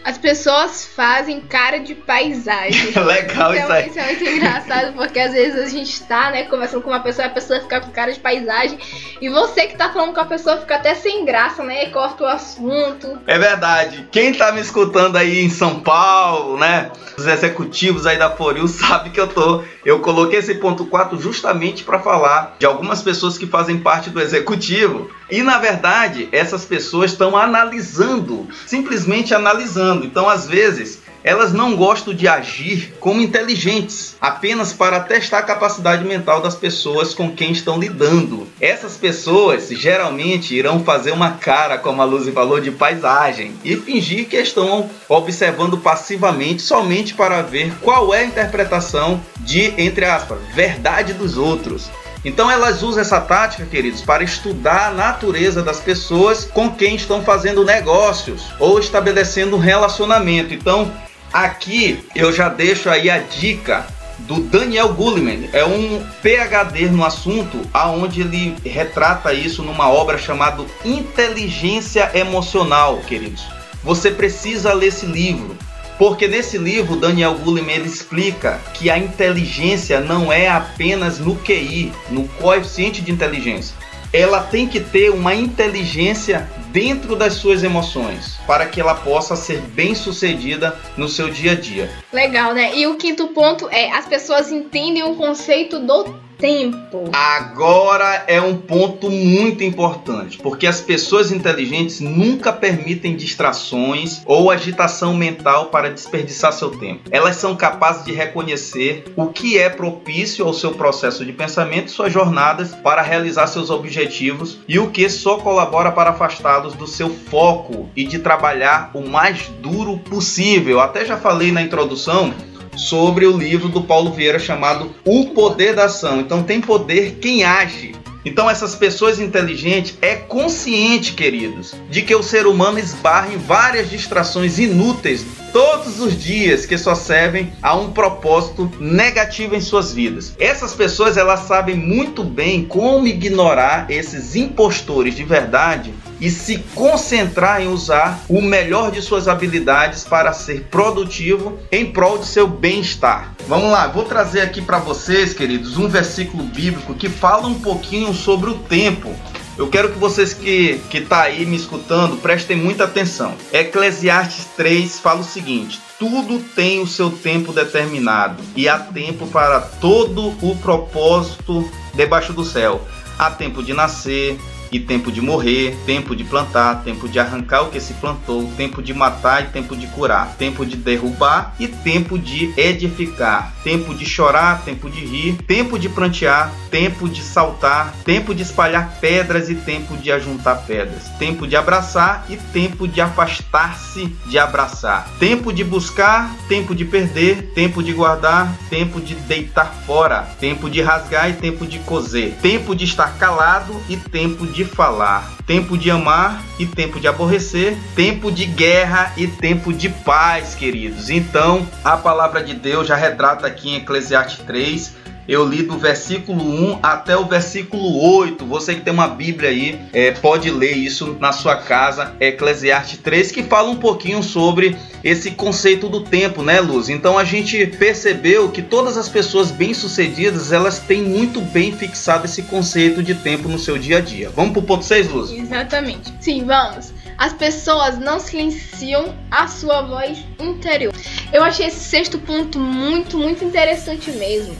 As 0.06 0.16
pessoas 0.16 0.86
fazem 0.86 1.40
cara 1.40 1.80
de 1.80 1.92
paisagem. 1.92 2.92
Legal 2.94 3.52
então, 3.52 3.64
isso 3.64 3.72
aí. 3.72 3.88
Isso 3.88 3.98
é 3.98 4.04
muito 4.04 4.24
engraçado, 4.24 4.92
porque 4.92 5.18
às 5.18 5.32
vezes 5.32 5.60
a 5.60 5.68
gente 5.68 6.00
tá, 6.04 6.30
né, 6.30 6.44
conversando 6.44 6.82
com 6.82 6.90
uma 6.90 7.00
pessoa 7.00 7.26
e 7.26 7.28
a 7.28 7.32
pessoa 7.32 7.60
fica 7.60 7.80
com 7.80 7.90
cara 7.90 8.12
de 8.12 8.20
paisagem. 8.20 8.78
E 9.20 9.28
você 9.28 9.66
que 9.66 9.76
tá 9.76 9.90
falando 9.92 10.14
com 10.14 10.20
a 10.20 10.24
pessoa 10.24 10.58
fica 10.58 10.76
até 10.76 10.94
sem 10.94 11.24
graça, 11.24 11.64
né? 11.64 11.86
E 11.86 11.90
corta 11.90 12.22
o 12.22 12.26
assunto. 12.28 13.18
É 13.26 13.36
verdade. 13.36 14.06
Quem 14.12 14.32
tá 14.32 14.52
me 14.52 14.60
escutando 14.60 15.16
aí 15.16 15.40
em 15.40 15.50
São 15.50 15.80
Paulo, 15.80 16.56
né? 16.56 16.92
Os 17.18 17.26
executivos 17.26 18.06
aí 18.06 18.16
da 18.16 18.30
Foril 18.30 18.68
sabe 18.68 19.10
que 19.10 19.20
eu 19.20 19.26
tô. 19.26 19.64
Eu 19.84 19.98
coloquei 19.98 20.38
esse 20.38 20.54
ponto 20.54 20.86
4 20.86 21.18
justamente 21.18 21.82
para 21.82 21.98
falar 21.98 22.54
de 22.60 22.64
algumas 22.64 23.02
pessoas 23.02 23.36
que 23.36 23.46
fazem 23.48 23.80
parte 23.80 24.10
do 24.10 24.20
executivo. 24.20 25.10
E 25.30 25.42
na 25.42 25.58
verdade, 25.58 26.28
essas 26.30 26.64
pessoas 26.64 27.10
estão 27.10 27.36
analisando, 27.36 28.48
simplesmente 28.66 29.34
analisando. 29.34 30.04
Então, 30.04 30.28
às 30.28 30.46
vezes, 30.46 31.00
elas 31.26 31.52
não 31.52 31.74
gostam 31.74 32.14
de 32.14 32.28
agir 32.28 32.94
como 33.00 33.20
inteligentes, 33.20 34.14
apenas 34.20 34.72
para 34.72 35.00
testar 35.00 35.38
a 35.38 35.42
capacidade 35.42 36.04
mental 36.04 36.40
das 36.40 36.54
pessoas 36.54 37.12
com 37.12 37.32
quem 37.32 37.50
estão 37.50 37.80
lidando. 37.80 38.46
Essas 38.60 38.96
pessoas 38.96 39.68
geralmente 39.68 40.54
irão 40.54 40.84
fazer 40.84 41.10
uma 41.10 41.32
cara, 41.32 41.78
como 41.78 42.00
a 42.00 42.04
Luzi 42.04 42.30
falou, 42.30 42.60
de 42.60 42.70
paisagem 42.70 43.56
e 43.64 43.74
fingir 43.76 44.28
que 44.28 44.36
estão 44.36 44.88
observando 45.08 45.78
passivamente 45.78 46.62
somente 46.62 47.12
para 47.12 47.42
ver 47.42 47.72
qual 47.82 48.14
é 48.14 48.20
a 48.20 48.26
interpretação 48.26 49.20
de, 49.40 49.74
entre 49.76 50.04
aspas, 50.04 50.38
verdade 50.54 51.12
dos 51.12 51.36
outros. 51.36 51.90
Então 52.24 52.50
elas 52.50 52.82
usam 52.82 53.00
essa 53.00 53.20
tática, 53.20 53.64
queridos, 53.66 54.02
para 54.02 54.24
estudar 54.24 54.88
a 54.88 54.92
natureza 54.92 55.62
das 55.62 55.80
pessoas 55.80 56.44
com 56.44 56.70
quem 56.70 56.96
estão 56.96 57.22
fazendo 57.22 57.64
negócios 57.64 58.42
ou 58.58 58.78
estabelecendo 58.80 59.56
um 59.56 59.60
relacionamento. 59.60 60.52
Então 60.52 60.92
Aqui 61.32 62.02
eu 62.14 62.32
já 62.32 62.48
deixo 62.48 62.88
aí 62.88 63.10
a 63.10 63.18
dica 63.18 63.86
do 64.20 64.40
Daniel 64.40 64.94
Goleman. 64.94 65.50
É 65.52 65.64
um 65.64 66.02
PhD 66.22 66.88
no 66.88 67.04
assunto, 67.04 67.60
aonde 67.74 68.22
ele 68.22 68.56
retrata 68.64 69.34
isso 69.34 69.62
numa 69.62 69.90
obra 69.90 70.16
chamada 70.16 70.64
Inteligência 70.84 72.10
Emocional, 72.14 72.98
queridos. 73.00 73.44
Você 73.82 74.10
precisa 74.10 74.72
ler 74.72 74.86
esse 74.86 75.04
livro, 75.04 75.56
porque 75.98 76.28
nesse 76.28 76.58
livro 76.58 76.96
Daniel 76.96 77.34
Goleman 77.34 77.84
explica 77.84 78.60
que 78.74 78.90
a 78.90 78.98
inteligência 78.98 80.00
não 80.00 80.32
é 80.32 80.48
apenas 80.48 81.18
no 81.18 81.36
QI, 81.36 81.92
no 82.10 82.26
coeficiente 82.28 83.00
de 83.00 83.12
inteligência 83.12 83.74
ela 84.12 84.40
tem 84.40 84.66
que 84.66 84.80
ter 84.80 85.10
uma 85.10 85.34
inteligência 85.34 86.48
dentro 86.72 87.16
das 87.16 87.34
suas 87.34 87.62
emoções 87.62 88.38
para 88.46 88.66
que 88.66 88.80
ela 88.80 88.94
possa 88.94 89.36
ser 89.36 89.60
bem 89.60 89.94
sucedida 89.94 90.78
no 90.96 91.08
seu 91.08 91.28
dia 91.28 91.52
a 91.52 91.54
dia. 91.54 91.90
Legal, 92.12 92.54
né? 92.54 92.74
E 92.74 92.86
o 92.86 92.96
quinto 92.96 93.28
ponto 93.28 93.68
é 93.68 93.90
as 93.90 94.06
pessoas 94.06 94.50
entendem 94.50 95.02
o 95.02 95.16
conceito 95.16 95.78
do 95.80 96.25
tempo. 96.38 97.10
Agora 97.12 98.24
é 98.26 98.40
um 98.40 98.56
ponto 98.56 99.10
muito 99.10 99.64
importante, 99.64 100.38
porque 100.38 100.66
as 100.66 100.80
pessoas 100.80 101.32
inteligentes 101.32 102.00
nunca 102.00 102.52
permitem 102.52 103.16
distrações 103.16 104.22
ou 104.26 104.50
agitação 104.50 105.14
mental 105.14 105.66
para 105.66 105.90
desperdiçar 105.90 106.52
seu 106.52 106.70
tempo. 106.70 107.08
Elas 107.10 107.36
são 107.36 107.56
capazes 107.56 108.04
de 108.04 108.12
reconhecer 108.12 109.04
o 109.16 109.26
que 109.26 109.58
é 109.58 109.68
propício 109.68 110.46
ao 110.46 110.54
seu 110.54 110.72
processo 110.72 111.24
de 111.24 111.32
pensamento 111.32 111.90
suas 111.90 112.12
jornadas 112.12 112.74
para 112.74 113.02
realizar 113.02 113.46
seus 113.46 113.70
objetivos 113.70 114.58
e 114.68 114.78
o 114.78 114.90
que 114.90 115.08
só 115.08 115.38
colabora 115.38 115.92
para 115.92 116.10
afastá-los 116.10 116.74
do 116.74 116.86
seu 116.86 117.10
foco 117.10 117.88
e 117.96 118.04
de 118.04 118.18
trabalhar 118.18 118.90
o 118.94 119.00
mais 119.00 119.48
duro 119.60 119.98
possível. 119.98 120.80
Até 120.80 121.04
já 121.04 121.16
falei 121.16 121.52
na 121.52 121.62
introdução 121.62 122.34
sobre 122.76 123.26
o 123.26 123.36
livro 123.36 123.68
do 123.68 123.82
Paulo 123.82 124.12
Vieira 124.12 124.38
chamado 124.38 124.94
O 125.04 125.26
Poder 125.26 125.74
da 125.74 125.86
Ação. 125.86 126.20
Então 126.20 126.42
tem 126.42 126.60
poder 126.60 127.18
quem 127.20 127.44
age. 127.44 127.94
Então 128.26 128.50
essas 128.50 128.74
pessoas 128.74 129.20
inteligentes 129.20 129.96
é 130.02 130.16
consciente, 130.16 131.12
queridos, 131.12 131.74
de 131.88 132.02
que 132.02 132.12
o 132.12 132.24
ser 132.24 132.44
humano 132.44 132.76
esbarra 132.76 133.32
em 133.32 133.38
várias 133.38 133.88
distrações 133.88 134.58
inúteis 134.58 135.24
todos 135.52 136.00
os 136.00 136.20
dias 136.20 136.66
que 136.66 136.76
só 136.76 136.96
servem 136.96 137.52
a 137.62 137.76
um 137.76 137.92
propósito 137.92 138.68
negativo 138.80 139.54
em 139.54 139.60
suas 139.60 139.94
vidas. 139.94 140.34
Essas 140.40 140.74
pessoas 140.74 141.16
elas 141.16 141.40
sabem 141.40 141.76
muito 141.76 142.24
bem 142.24 142.64
como 142.64 143.06
ignorar 143.06 143.88
esses 143.88 144.34
impostores 144.34 145.14
de 145.14 145.22
verdade 145.22 145.94
e 146.20 146.30
se 146.30 146.58
concentrar 146.74 147.60
em 147.62 147.68
usar 147.68 148.24
o 148.28 148.40
melhor 148.40 148.90
de 148.90 149.02
suas 149.02 149.28
habilidades 149.28 150.04
para 150.04 150.32
ser 150.32 150.64
produtivo 150.70 151.58
em 151.70 151.92
prol 151.92 152.18
de 152.18 152.26
seu 152.26 152.46
bem-estar. 152.46 153.34
Vamos 153.48 153.70
lá, 153.70 153.86
vou 153.86 154.04
trazer 154.04 154.40
aqui 154.40 154.60
para 154.60 154.78
vocês, 154.78 155.32
queridos, 155.32 155.76
um 155.76 155.88
versículo 155.88 156.44
bíblico 156.44 156.94
que 156.94 157.08
fala 157.08 157.46
um 157.46 157.60
pouquinho 157.60 158.12
sobre 158.12 158.50
o 158.50 158.54
tempo. 158.54 159.14
Eu 159.58 159.68
quero 159.68 159.90
que 159.90 159.98
vocês 159.98 160.34
que 160.34 160.78
que 160.90 161.00
tá 161.00 161.22
aí 161.22 161.46
me 161.46 161.56
escutando 161.56 162.20
prestem 162.20 162.56
muita 162.56 162.84
atenção. 162.84 163.34
Eclesiastes 163.52 164.44
3 164.56 165.00
fala 165.00 165.20
o 165.20 165.24
seguinte: 165.24 165.80
tudo 165.98 166.38
tem 166.54 166.80
o 166.80 166.86
seu 166.86 167.10
tempo 167.10 167.52
determinado 167.52 168.42
e 168.54 168.68
há 168.68 168.78
tempo 168.78 169.26
para 169.28 169.60
todo 169.60 170.28
o 170.42 170.56
propósito 170.56 171.70
debaixo 171.94 172.34
do 172.34 172.44
céu. 172.44 172.82
Há 173.18 173.30
tempo 173.30 173.62
de 173.62 173.72
nascer, 173.72 174.38
e 174.70 174.80
tempo 174.80 175.10
de 175.10 175.20
morrer, 175.20 175.76
tempo 175.86 176.14
de 176.14 176.24
plantar, 176.24 176.82
tempo 176.82 177.08
de 177.08 177.18
arrancar 177.18 177.62
o 177.62 177.70
que 177.70 177.80
se 177.80 177.94
plantou, 177.94 178.50
tempo 178.56 178.82
de 178.82 178.92
matar 178.92 179.44
e 179.44 179.46
tempo 179.46 179.76
de 179.76 179.86
curar, 179.88 180.34
tempo 180.36 180.64
de 180.64 180.76
derrubar 180.76 181.54
e 181.58 181.68
tempo 181.68 182.18
de 182.18 182.52
edificar, 182.56 183.54
tempo 183.62 183.94
de 183.94 184.04
chorar, 184.04 184.62
tempo 184.64 184.90
de 184.90 185.04
rir, 185.04 185.36
tempo 185.46 185.78
de 185.78 185.88
prantear, 185.88 186.52
tempo 186.70 187.08
de 187.08 187.22
saltar, 187.22 187.94
tempo 188.04 188.34
de 188.34 188.42
espalhar 188.42 188.98
pedras 189.00 189.48
e 189.48 189.54
tempo 189.54 189.96
de 189.96 190.10
ajuntar 190.12 190.64
pedras, 190.66 191.08
tempo 191.18 191.46
de 191.46 191.56
abraçar 191.56 192.24
e 192.28 192.36
tempo 192.36 192.86
de 192.86 193.00
afastar-se 193.00 194.06
de 194.26 194.38
abraçar, 194.38 195.08
tempo 195.18 195.52
de 195.52 195.64
buscar, 195.64 196.34
tempo 196.48 196.74
de 196.74 196.84
perder, 196.84 197.52
tempo 197.54 197.82
de 197.82 197.92
guardar, 197.92 198.54
tempo 198.68 199.00
de 199.00 199.14
deitar 199.14 199.72
fora, 199.86 200.28
tempo 200.38 200.68
de 200.68 200.80
rasgar 200.80 201.30
e 201.30 201.34
tempo 201.34 201.66
de 201.66 201.78
coser, 201.80 202.34
tempo 202.42 202.74
de 202.74 202.84
estar 202.84 203.16
calado 203.18 203.80
e 203.88 203.96
tempo 203.96 204.46
de 204.46 204.55
de 204.56 204.64
falar, 204.64 205.30
tempo 205.46 205.76
de 205.76 205.90
amar 205.90 206.42
e 206.58 206.64
tempo 206.64 206.98
de 206.98 207.06
aborrecer, 207.06 207.76
tempo 207.94 208.32
de 208.32 208.46
guerra 208.46 209.12
e 209.14 209.26
tempo 209.26 209.70
de 209.70 209.90
paz, 209.90 210.54
queridos. 210.54 211.10
Então, 211.10 211.68
a 211.84 211.94
palavra 211.98 212.42
de 212.42 212.54
Deus 212.54 212.86
já 212.86 212.96
retrata 212.96 213.46
aqui 213.46 213.68
em 213.68 213.76
Eclesiastes 213.76 214.38
3 214.46 215.05
eu 215.28 215.44
li 215.44 215.62
do 215.62 215.76
versículo 215.78 216.42
1 216.42 216.78
até 216.82 217.16
o 217.16 217.24
versículo 217.24 217.98
8. 218.18 218.44
Você 218.46 218.74
que 218.74 218.80
tem 218.80 218.92
uma 218.92 219.08
Bíblia 219.08 219.50
aí, 219.50 219.80
é, 219.92 220.12
pode 220.12 220.50
ler 220.50 220.76
isso 220.76 221.16
na 221.20 221.32
sua 221.32 221.56
casa, 221.56 222.14
Eclesiastes 222.20 222.98
3, 222.98 223.32
que 223.32 223.42
fala 223.42 223.70
um 223.70 223.76
pouquinho 223.76 224.22
sobre 224.22 224.76
esse 225.02 225.32
conceito 225.32 225.88
do 225.88 226.00
tempo, 226.00 226.42
né, 226.42 226.60
Luz? 226.60 226.88
Então 226.88 227.18
a 227.18 227.24
gente 227.24 227.66
percebeu 227.66 228.50
que 228.50 228.62
todas 228.62 228.96
as 228.96 229.08
pessoas 229.08 229.50
bem-sucedidas, 229.50 230.52
elas 230.52 230.78
têm 230.78 231.02
muito 231.02 231.40
bem 231.40 231.72
fixado 231.72 232.24
esse 232.24 232.42
conceito 232.42 233.02
de 233.02 233.14
tempo 233.14 233.48
no 233.48 233.58
seu 233.58 233.78
dia 233.78 233.98
a 233.98 234.00
dia. 234.00 234.30
Vamos 234.30 234.52
pro 234.52 234.62
ponto 234.62 234.84
6, 234.84 235.08
Luz? 235.10 235.30
Exatamente. 235.30 236.12
Sim, 236.20 236.44
vamos. 236.44 236.92
As 237.18 237.32
pessoas 237.32 237.98
não 237.98 238.20
silenciam 238.20 239.14
a 239.30 239.48
sua 239.48 239.82
voz 239.82 240.18
interior. 240.38 240.92
Eu 241.32 241.42
achei 241.42 241.66
esse 241.66 241.80
sexto 241.80 242.18
ponto 242.18 242.58
muito, 242.58 243.16
muito 243.16 243.44
interessante 243.44 244.10
mesmo. 244.10 244.54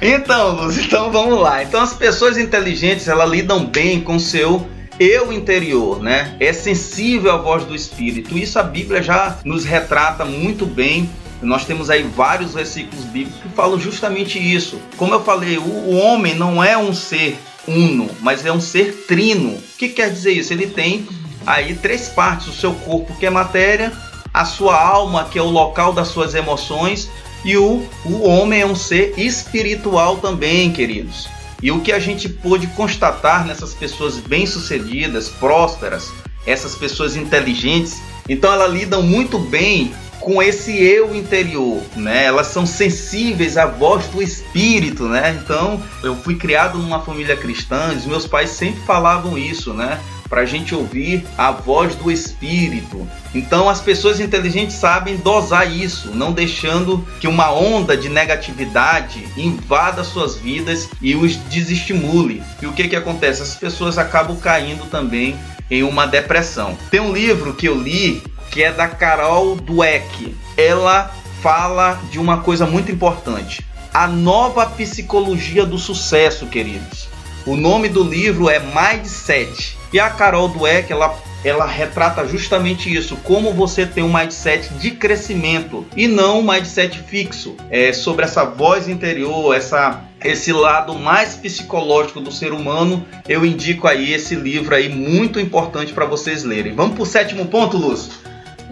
Então, 0.00 0.56
Luz, 0.56 0.78
então 0.78 1.10
vamos 1.10 1.40
lá. 1.40 1.62
Então 1.62 1.80
as 1.80 1.94
pessoas 1.94 2.36
inteligentes, 2.36 3.08
elas 3.08 3.30
lidam 3.30 3.66
bem 3.66 4.00
com 4.00 4.18
seu 4.18 4.66
eu 5.00 5.32
interior, 5.32 6.02
né? 6.02 6.36
É 6.38 6.52
sensível 6.52 7.32
à 7.32 7.36
voz 7.36 7.64
do 7.64 7.74
Espírito. 7.74 8.36
Isso 8.36 8.58
a 8.58 8.62
Bíblia 8.62 9.02
já 9.02 9.38
nos 9.44 9.64
retrata 9.64 10.24
muito 10.24 10.66
bem 10.66 11.08
nós 11.42 11.64
temos 11.64 11.90
aí 11.90 12.04
vários 12.04 12.54
versículos 12.54 13.04
bíblicos 13.04 13.40
que 13.42 13.48
falam 13.48 13.78
justamente 13.78 14.38
isso. 14.38 14.80
Como 14.96 15.12
eu 15.12 15.22
falei, 15.22 15.58
o, 15.58 15.96
homem 15.96 16.34
não 16.34 16.62
é 16.62 16.78
um 16.78 16.94
ser 16.94 17.36
uno, 17.66 18.08
mas 18.20 18.46
é 18.46 18.52
um 18.52 18.60
ser 18.60 19.04
trino. 19.08 19.50
O 19.50 19.62
que 19.76 19.88
quer 19.88 20.10
dizer 20.10 20.32
isso? 20.32 20.52
Ele 20.52 20.68
tem 20.68 21.06
aí 21.44 21.74
três 21.74 22.08
partes: 22.08 22.46
o 22.46 22.52
seu 22.52 22.72
corpo, 22.72 23.16
que 23.16 23.26
é 23.26 23.30
matéria, 23.30 23.92
a 24.32 24.44
sua 24.44 24.80
alma, 24.80 25.24
que 25.24 25.38
é 25.38 25.42
o 25.42 25.50
local 25.50 25.92
das 25.92 26.08
suas 26.08 26.34
emoções, 26.34 27.10
e 27.44 27.56
o, 27.56 27.84
o 28.04 28.22
homem 28.22 28.60
é 28.60 28.66
um 28.66 28.74
ser 28.74 29.14
espiritual 29.18 30.18
também, 30.18 30.72
queridos. 30.72 31.28
E 31.62 31.70
o 31.70 31.80
que 31.80 31.92
a 31.92 31.98
gente 31.98 32.28
pôde 32.28 32.66
constatar 32.68 33.46
nessas 33.46 33.72
pessoas 33.72 34.18
bem-sucedidas, 34.18 35.28
prósperas, 35.28 36.12
essas 36.46 36.74
pessoas 36.74 37.14
inteligentes, 37.14 38.00
então 38.28 38.52
elas 38.52 38.72
lidam 38.72 39.02
muito 39.02 39.38
bem 39.38 39.92
com 40.22 40.40
esse 40.40 40.72
eu 40.72 41.14
interior, 41.14 41.82
né? 41.96 42.24
Elas 42.24 42.46
são 42.48 42.64
sensíveis 42.64 43.56
à 43.56 43.66
voz 43.66 44.06
do 44.06 44.22
espírito, 44.22 45.08
né? 45.08 45.36
Então, 45.42 45.82
eu 46.02 46.14
fui 46.16 46.36
criado 46.36 46.78
numa 46.78 47.00
família 47.00 47.36
cristã, 47.36 47.92
os 47.92 48.06
meus 48.06 48.26
pais 48.26 48.50
sempre 48.50 48.80
falavam 48.82 49.36
isso, 49.36 49.74
né? 49.74 50.00
Para 50.32 50.40
a 50.40 50.46
gente 50.46 50.74
ouvir 50.74 51.26
a 51.36 51.50
voz 51.50 51.94
do 51.94 52.10
espírito. 52.10 53.06
Então, 53.34 53.68
as 53.68 53.82
pessoas 53.82 54.18
inteligentes 54.18 54.76
sabem 54.76 55.18
dosar 55.18 55.70
isso, 55.70 56.08
não 56.14 56.32
deixando 56.32 57.06
que 57.20 57.28
uma 57.28 57.52
onda 57.52 57.94
de 57.94 58.08
negatividade 58.08 59.28
invada 59.36 60.02
suas 60.02 60.34
vidas 60.36 60.88
e 61.02 61.14
os 61.14 61.36
desestimule. 61.50 62.42
E 62.62 62.66
o 62.66 62.72
que 62.72 62.88
que 62.88 62.96
acontece? 62.96 63.42
As 63.42 63.56
pessoas 63.56 63.98
acabam 63.98 64.34
caindo 64.34 64.86
também 64.86 65.36
em 65.70 65.82
uma 65.82 66.06
depressão. 66.06 66.78
Tem 66.90 66.98
um 66.98 67.12
livro 67.12 67.52
que 67.52 67.68
eu 67.68 67.78
li 67.78 68.22
que 68.50 68.62
é 68.62 68.72
da 68.72 68.88
Carol 68.88 69.56
Dweck. 69.56 70.34
Ela 70.56 71.10
fala 71.42 72.00
de 72.10 72.18
uma 72.18 72.38
coisa 72.38 72.64
muito 72.64 72.90
importante: 72.90 73.62
a 73.92 74.06
nova 74.06 74.64
psicologia 74.64 75.66
do 75.66 75.76
sucesso, 75.76 76.46
queridos. 76.46 77.12
O 77.44 77.56
nome 77.56 77.88
do 77.88 78.04
livro 78.04 78.48
é 78.48 78.60
Mindset. 78.60 79.76
E 79.92 79.98
a 79.98 80.08
Carol 80.08 80.48
Dweck, 80.48 80.92
ela 80.92 81.18
ela 81.44 81.66
retrata 81.66 82.24
justamente 82.24 82.94
isso, 82.94 83.16
como 83.16 83.52
você 83.52 83.84
tem 83.84 84.04
um 84.04 84.12
mindset 84.12 84.72
de 84.74 84.92
crescimento 84.92 85.84
e 85.96 86.06
não 86.06 86.38
um 86.38 86.48
mindset 86.48 87.00
fixo. 87.00 87.56
É 87.68 87.92
sobre 87.92 88.24
essa 88.24 88.44
voz 88.44 88.88
interior, 88.88 89.52
essa 89.52 90.04
esse 90.24 90.52
lado 90.52 90.94
mais 90.94 91.34
psicológico 91.34 92.20
do 92.20 92.30
ser 92.30 92.52
humano, 92.52 93.04
eu 93.28 93.44
indico 93.44 93.88
aí 93.88 94.12
esse 94.12 94.36
livro 94.36 94.72
aí 94.72 94.88
muito 94.88 95.40
importante 95.40 95.92
para 95.92 96.04
vocês 96.04 96.44
lerem. 96.44 96.76
Vamos 96.76 96.94
para 96.94 97.02
o 97.02 97.06
sétimo 97.06 97.46
ponto, 97.46 97.76
Lúcio? 97.76 98.12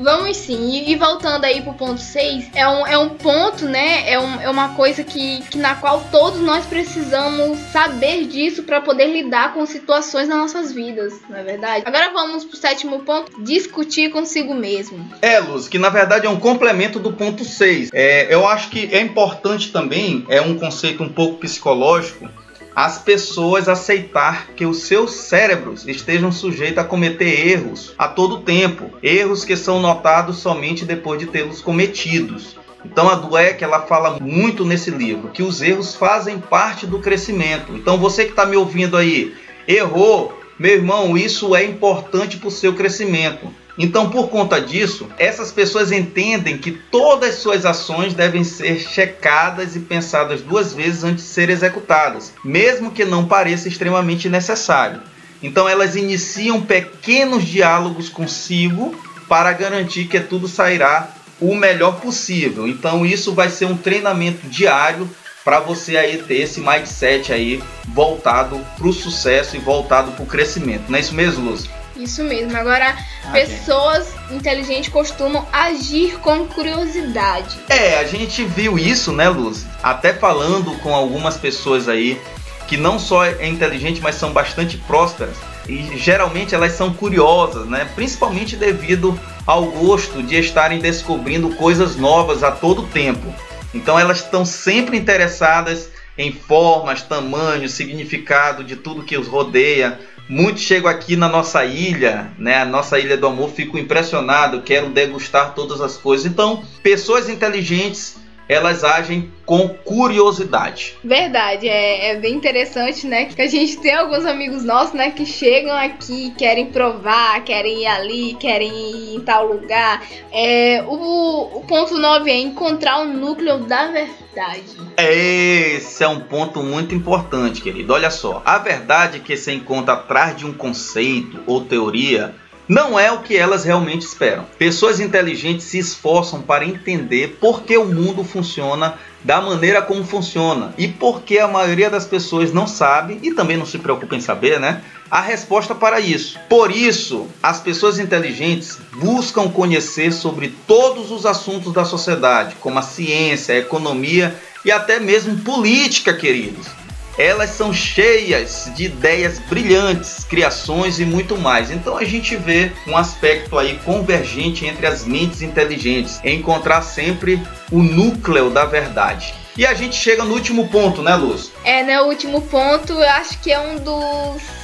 Vamos 0.00 0.36
sim. 0.36 0.84
E, 0.86 0.96
voltando 0.96 1.44
aí 1.44 1.60
pro 1.62 1.74
ponto 1.74 2.00
6, 2.00 2.50
é 2.54 2.66
um, 2.66 2.86
é 2.86 2.98
um 2.98 3.10
ponto, 3.10 3.66
né? 3.66 4.10
É, 4.10 4.18
um, 4.18 4.40
é 4.40 4.48
uma 4.48 4.70
coisa 4.70 5.04
que, 5.04 5.42
que 5.50 5.58
na 5.58 5.74
qual 5.74 6.02
todos 6.10 6.40
nós 6.40 6.64
precisamos 6.66 7.58
saber 7.72 8.26
disso 8.26 8.62
para 8.62 8.80
poder 8.80 9.06
lidar 9.06 9.52
com 9.52 9.64
situações 9.66 10.28
nas 10.28 10.38
nossas 10.38 10.72
vidas, 10.72 11.14
não 11.28 11.36
é 11.36 11.42
verdade? 11.42 11.84
Agora 11.86 12.10
vamos 12.12 12.44
pro 12.44 12.56
sétimo 12.56 13.00
ponto, 13.00 13.42
discutir 13.42 14.10
consigo 14.10 14.54
mesmo. 14.54 15.06
É, 15.20 15.38
Luz, 15.38 15.68
que 15.68 15.78
na 15.78 15.90
verdade 15.90 16.26
é 16.26 16.30
um 16.30 16.40
complemento 16.40 16.98
do 16.98 17.12
ponto 17.12 17.44
6. 17.44 17.90
É, 17.92 18.32
eu 18.32 18.46
acho 18.46 18.70
que 18.70 18.88
é 18.92 19.00
importante 19.00 19.70
também, 19.70 20.24
é 20.28 20.40
um 20.40 20.58
conceito 20.58 21.02
um 21.02 21.08
pouco 21.08 21.38
psicológico, 21.38 22.28
as 22.74 22.98
pessoas 22.98 23.68
aceitar 23.68 24.48
que 24.54 24.64
os 24.64 24.82
seus 24.84 25.12
cérebros 25.12 25.86
estejam 25.86 26.30
sujeitos 26.30 26.78
a 26.78 26.84
cometer 26.84 27.48
erros 27.48 27.94
a 27.98 28.08
todo 28.08 28.42
tempo, 28.42 28.90
erros 29.02 29.44
que 29.44 29.56
são 29.56 29.80
notados 29.80 30.38
somente 30.38 30.84
depois 30.84 31.18
de 31.18 31.26
tê-los 31.26 31.60
cometidos. 31.60 32.56
Então 32.84 33.08
a 33.08 33.14
Dweck 33.14 33.62
ela 33.62 33.82
fala 33.82 34.18
muito 34.20 34.64
nesse 34.64 34.90
livro 34.90 35.28
que 35.28 35.42
os 35.42 35.60
erros 35.60 35.94
fazem 35.94 36.38
parte 36.38 36.86
do 36.86 36.98
crescimento. 36.98 37.72
Então 37.74 37.98
você 37.98 38.24
que 38.24 38.30
está 38.30 38.46
me 38.46 38.56
ouvindo 38.56 38.96
aí, 38.96 39.34
errou, 39.66 40.38
meu 40.58 40.72
irmão, 40.72 41.16
isso 41.16 41.54
é 41.54 41.64
importante 41.64 42.38
para 42.38 42.48
o 42.48 42.52
seu 42.52 42.74
crescimento. 42.74 43.52
Então, 43.82 44.10
por 44.10 44.28
conta 44.28 44.60
disso, 44.60 45.08
essas 45.18 45.50
pessoas 45.50 45.90
entendem 45.90 46.58
que 46.58 46.70
todas 46.70 47.36
suas 47.36 47.64
ações 47.64 48.12
devem 48.12 48.44
ser 48.44 48.78
checadas 48.78 49.74
e 49.74 49.80
pensadas 49.80 50.42
duas 50.42 50.74
vezes 50.74 51.02
antes 51.02 51.24
de 51.24 51.30
serem 51.30 51.54
executadas, 51.54 52.34
mesmo 52.44 52.90
que 52.90 53.06
não 53.06 53.24
pareça 53.24 53.68
extremamente 53.68 54.28
necessário. 54.28 55.00
Então, 55.42 55.66
elas 55.66 55.96
iniciam 55.96 56.60
pequenos 56.60 57.42
diálogos 57.42 58.10
consigo 58.10 58.94
para 59.26 59.50
garantir 59.54 60.04
que 60.04 60.20
tudo 60.20 60.46
sairá 60.46 61.08
o 61.40 61.54
melhor 61.54 62.00
possível. 62.02 62.68
Então, 62.68 63.06
isso 63.06 63.32
vai 63.32 63.48
ser 63.48 63.64
um 63.64 63.78
treinamento 63.78 64.46
diário 64.46 65.08
para 65.42 65.58
você 65.58 65.96
aí 65.96 66.18
ter 66.18 66.42
esse 66.42 66.60
mindset 66.60 67.32
aí 67.32 67.62
voltado 67.88 68.60
para 68.76 68.86
o 68.86 68.92
sucesso 68.92 69.56
e 69.56 69.58
voltado 69.58 70.12
para 70.12 70.22
o 70.22 70.26
crescimento. 70.26 70.90
Não 70.90 70.98
é 70.98 71.00
isso 71.00 71.14
mesmo, 71.14 71.48
Lúcio? 71.50 71.79
Isso 72.00 72.24
mesmo. 72.24 72.56
Agora, 72.56 72.96
pessoas 73.30 74.08
inteligentes 74.30 74.88
costumam 74.88 75.46
agir 75.52 76.18
com 76.20 76.46
curiosidade. 76.46 77.58
É, 77.68 77.98
a 77.98 78.04
gente 78.04 78.42
viu 78.44 78.78
isso, 78.78 79.12
né, 79.12 79.28
Luz? 79.28 79.66
Até 79.82 80.14
falando 80.14 80.76
com 80.78 80.94
algumas 80.94 81.36
pessoas 81.36 81.88
aí 81.88 82.20
que 82.66 82.76
não 82.76 82.98
só 82.98 83.24
é 83.24 83.48
inteligente, 83.48 84.00
mas 84.00 84.14
são 84.14 84.32
bastante 84.32 84.78
prósperas. 84.78 85.36
E 85.68 85.98
geralmente 85.98 86.54
elas 86.54 86.72
são 86.72 86.92
curiosas, 86.92 87.66
né? 87.66 87.88
Principalmente 87.94 88.56
devido 88.56 89.18
ao 89.46 89.66
gosto 89.66 90.22
de 90.22 90.36
estarem 90.36 90.78
descobrindo 90.78 91.50
coisas 91.50 91.96
novas 91.96 92.42
a 92.42 92.50
todo 92.50 92.86
tempo. 92.86 93.34
Então 93.74 93.98
elas 93.98 94.18
estão 94.18 94.44
sempre 94.44 94.96
interessadas 94.96 95.90
em 96.16 96.32
formas, 96.32 97.02
tamanhos, 97.02 97.72
significado 97.72 98.62
de 98.62 98.76
tudo 98.76 99.02
que 99.02 99.16
os 99.16 99.26
rodeia, 99.26 99.98
Muitos 100.30 100.62
chegam 100.62 100.88
aqui 100.88 101.16
na 101.16 101.28
nossa 101.28 101.64
ilha, 101.64 102.30
né? 102.38 102.62
A 102.62 102.64
nossa 102.64 103.00
ilha 103.00 103.16
do 103.16 103.26
amor, 103.26 103.50
fico 103.50 103.76
impressionado, 103.76 104.62
quero 104.62 104.88
degustar 104.88 105.56
todas 105.56 105.80
as 105.80 105.96
coisas. 105.96 106.24
Então, 106.24 106.62
pessoas 106.84 107.28
inteligentes 107.28 108.14
elas 108.50 108.82
agem 108.82 109.30
com 109.46 109.68
curiosidade. 109.68 110.96
Verdade, 111.04 111.68
é, 111.68 112.10
é, 112.10 112.16
bem 112.16 112.34
interessante, 112.34 113.06
né? 113.06 113.26
Que 113.26 113.42
a 113.42 113.46
gente 113.46 113.76
tem 113.76 113.94
alguns 113.94 114.26
amigos 114.26 114.64
nossos, 114.64 114.92
né, 114.92 115.12
que 115.12 115.24
chegam 115.24 115.76
aqui, 115.76 116.32
querem 116.36 116.66
provar, 116.66 117.44
querem 117.44 117.82
ir 117.82 117.86
ali, 117.86 118.36
querem 118.40 118.68
ir 118.68 119.14
em 119.14 119.20
tal 119.20 119.46
lugar. 119.46 120.04
É, 120.32 120.82
o, 120.84 121.58
o 121.58 121.64
ponto 121.64 121.96
9 121.96 122.28
é 122.28 122.38
encontrar 122.38 123.02
o 123.02 123.04
núcleo 123.04 123.58
da 123.58 123.86
verdade. 123.86 124.76
Esse 124.96 126.02
é 126.02 126.08
um 126.08 126.18
ponto 126.18 126.60
muito 126.60 126.92
importante, 126.92 127.62
querido. 127.62 127.92
Olha 127.92 128.10
só, 128.10 128.42
a 128.44 128.58
verdade 128.58 129.20
que 129.20 129.36
se 129.36 129.52
encontra 129.52 129.94
atrás 129.94 130.36
de 130.36 130.44
um 130.44 130.52
conceito 130.52 131.38
ou 131.46 131.64
teoria 131.64 132.34
não 132.70 132.96
é 132.96 133.10
o 133.10 133.18
que 133.18 133.36
elas 133.36 133.64
realmente 133.64 134.02
esperam. 134.02 134.46
Pessoas 134.56 135.00
inteligentes 135.00 135.66
se 135.66 135.76
esforçam 135.76 136.40
para 136.40 136.64
entender 136.64 137.36
por 137.40 137.62
que 137.62 137.76
o 137.76 137.84
mundo 137.84 138.22
funciona 138.22 138.94
da 139.24 139.40
maneira 139.40 139.82
como 139.82 140.04
funciona 140.04 140.72
e 140.78 140.86
por 140.86 141.22
que 141.22 141.40
a 141.40 141.48
maioria 141.48 141.90
das 141.90 142.06
pessoas 142.06 142.52
não 142.52 142.68
sabe 142.68 143.18
e 143.24 143.34
também 143.34 143.56
não 143.56 143.66
se 143.66 143.76
preocupa 143.76 144.14
em 144.14 144.20
saber, 144.20 144.60
né? 144.60 144.82
A 145.10 145.20
resposta 145.20 145.74
para 145.74 145.98
isso. 145.98 146.38
Por 146.48 146.70
isso, 146.70 147.26
as 147.42 147.58
pessoas 147.58 147.98
inteligentes 147.98 148.78
buscam 148.92 149.48
conhecer 149.48 150.12
sobre 150.12 150.54
todos 150.64 151.10
os 151.10 151.26
assuntos 151.26 151.72
da 151.72 151.84
sociedade, 151.84 152.54
como 152.60 152.78
a 152.78 152.82
ciência, 152.82 153.52
a 153.52 153.58
economia 153.58 154.32
e 154.64 154.70
até 154.70 155.00
mesmo 155.00 155.36
política, 155.38 156.14
queridos 156.14 156.79
elas 157.18 157.50
são 157.50 157.72
cheias 157.72 158.70
de 158.74 158.84
ideias 158.84 159.38
brilhantes, 159.38 160.24
criações 160.24 160.98
e 160.98 161.04
muito 161.04 161.36
mais. 161.36 161.70
Então 161.70 161.96
a 161.96 162.04
gente 162.04 162.36
vê 162.36 162.72
um 162.86 162.96
aspecto 162.96 163.58
aí 163.58 163.78
convergente 163.84 164.66
entre 164.66 164.86
as 164.86 165.04
mentes 165.04 165.42
inteligentes, 165.42 166.20
encontrar 166.24 166.82
sempre 166.82 167.40
o 167.70 167.82
núcleo 167.82 168.50
da 168.50 168.64
verdade. 168.64 169.34
E 169.56 169.66
a 169.66 169.74
gente 169.74 169.96
chega 169.96 170.24
no 170.24 170.34
último 170.34 170.68
ponto, 170.68 171.02
né, 171.02 171.14
Luz? 171.14 171.52
É, 171.64 171.82
né? 171.82 172.00
O 172.00 172.06
último 172.06 172.40
ponto, 172.42 172.92
eu 172.92 173.10
acho 173.10 173.38
que 173.40 173.52
é 173.52 173.60
um 173.60 173.76
dos 173.76 174.60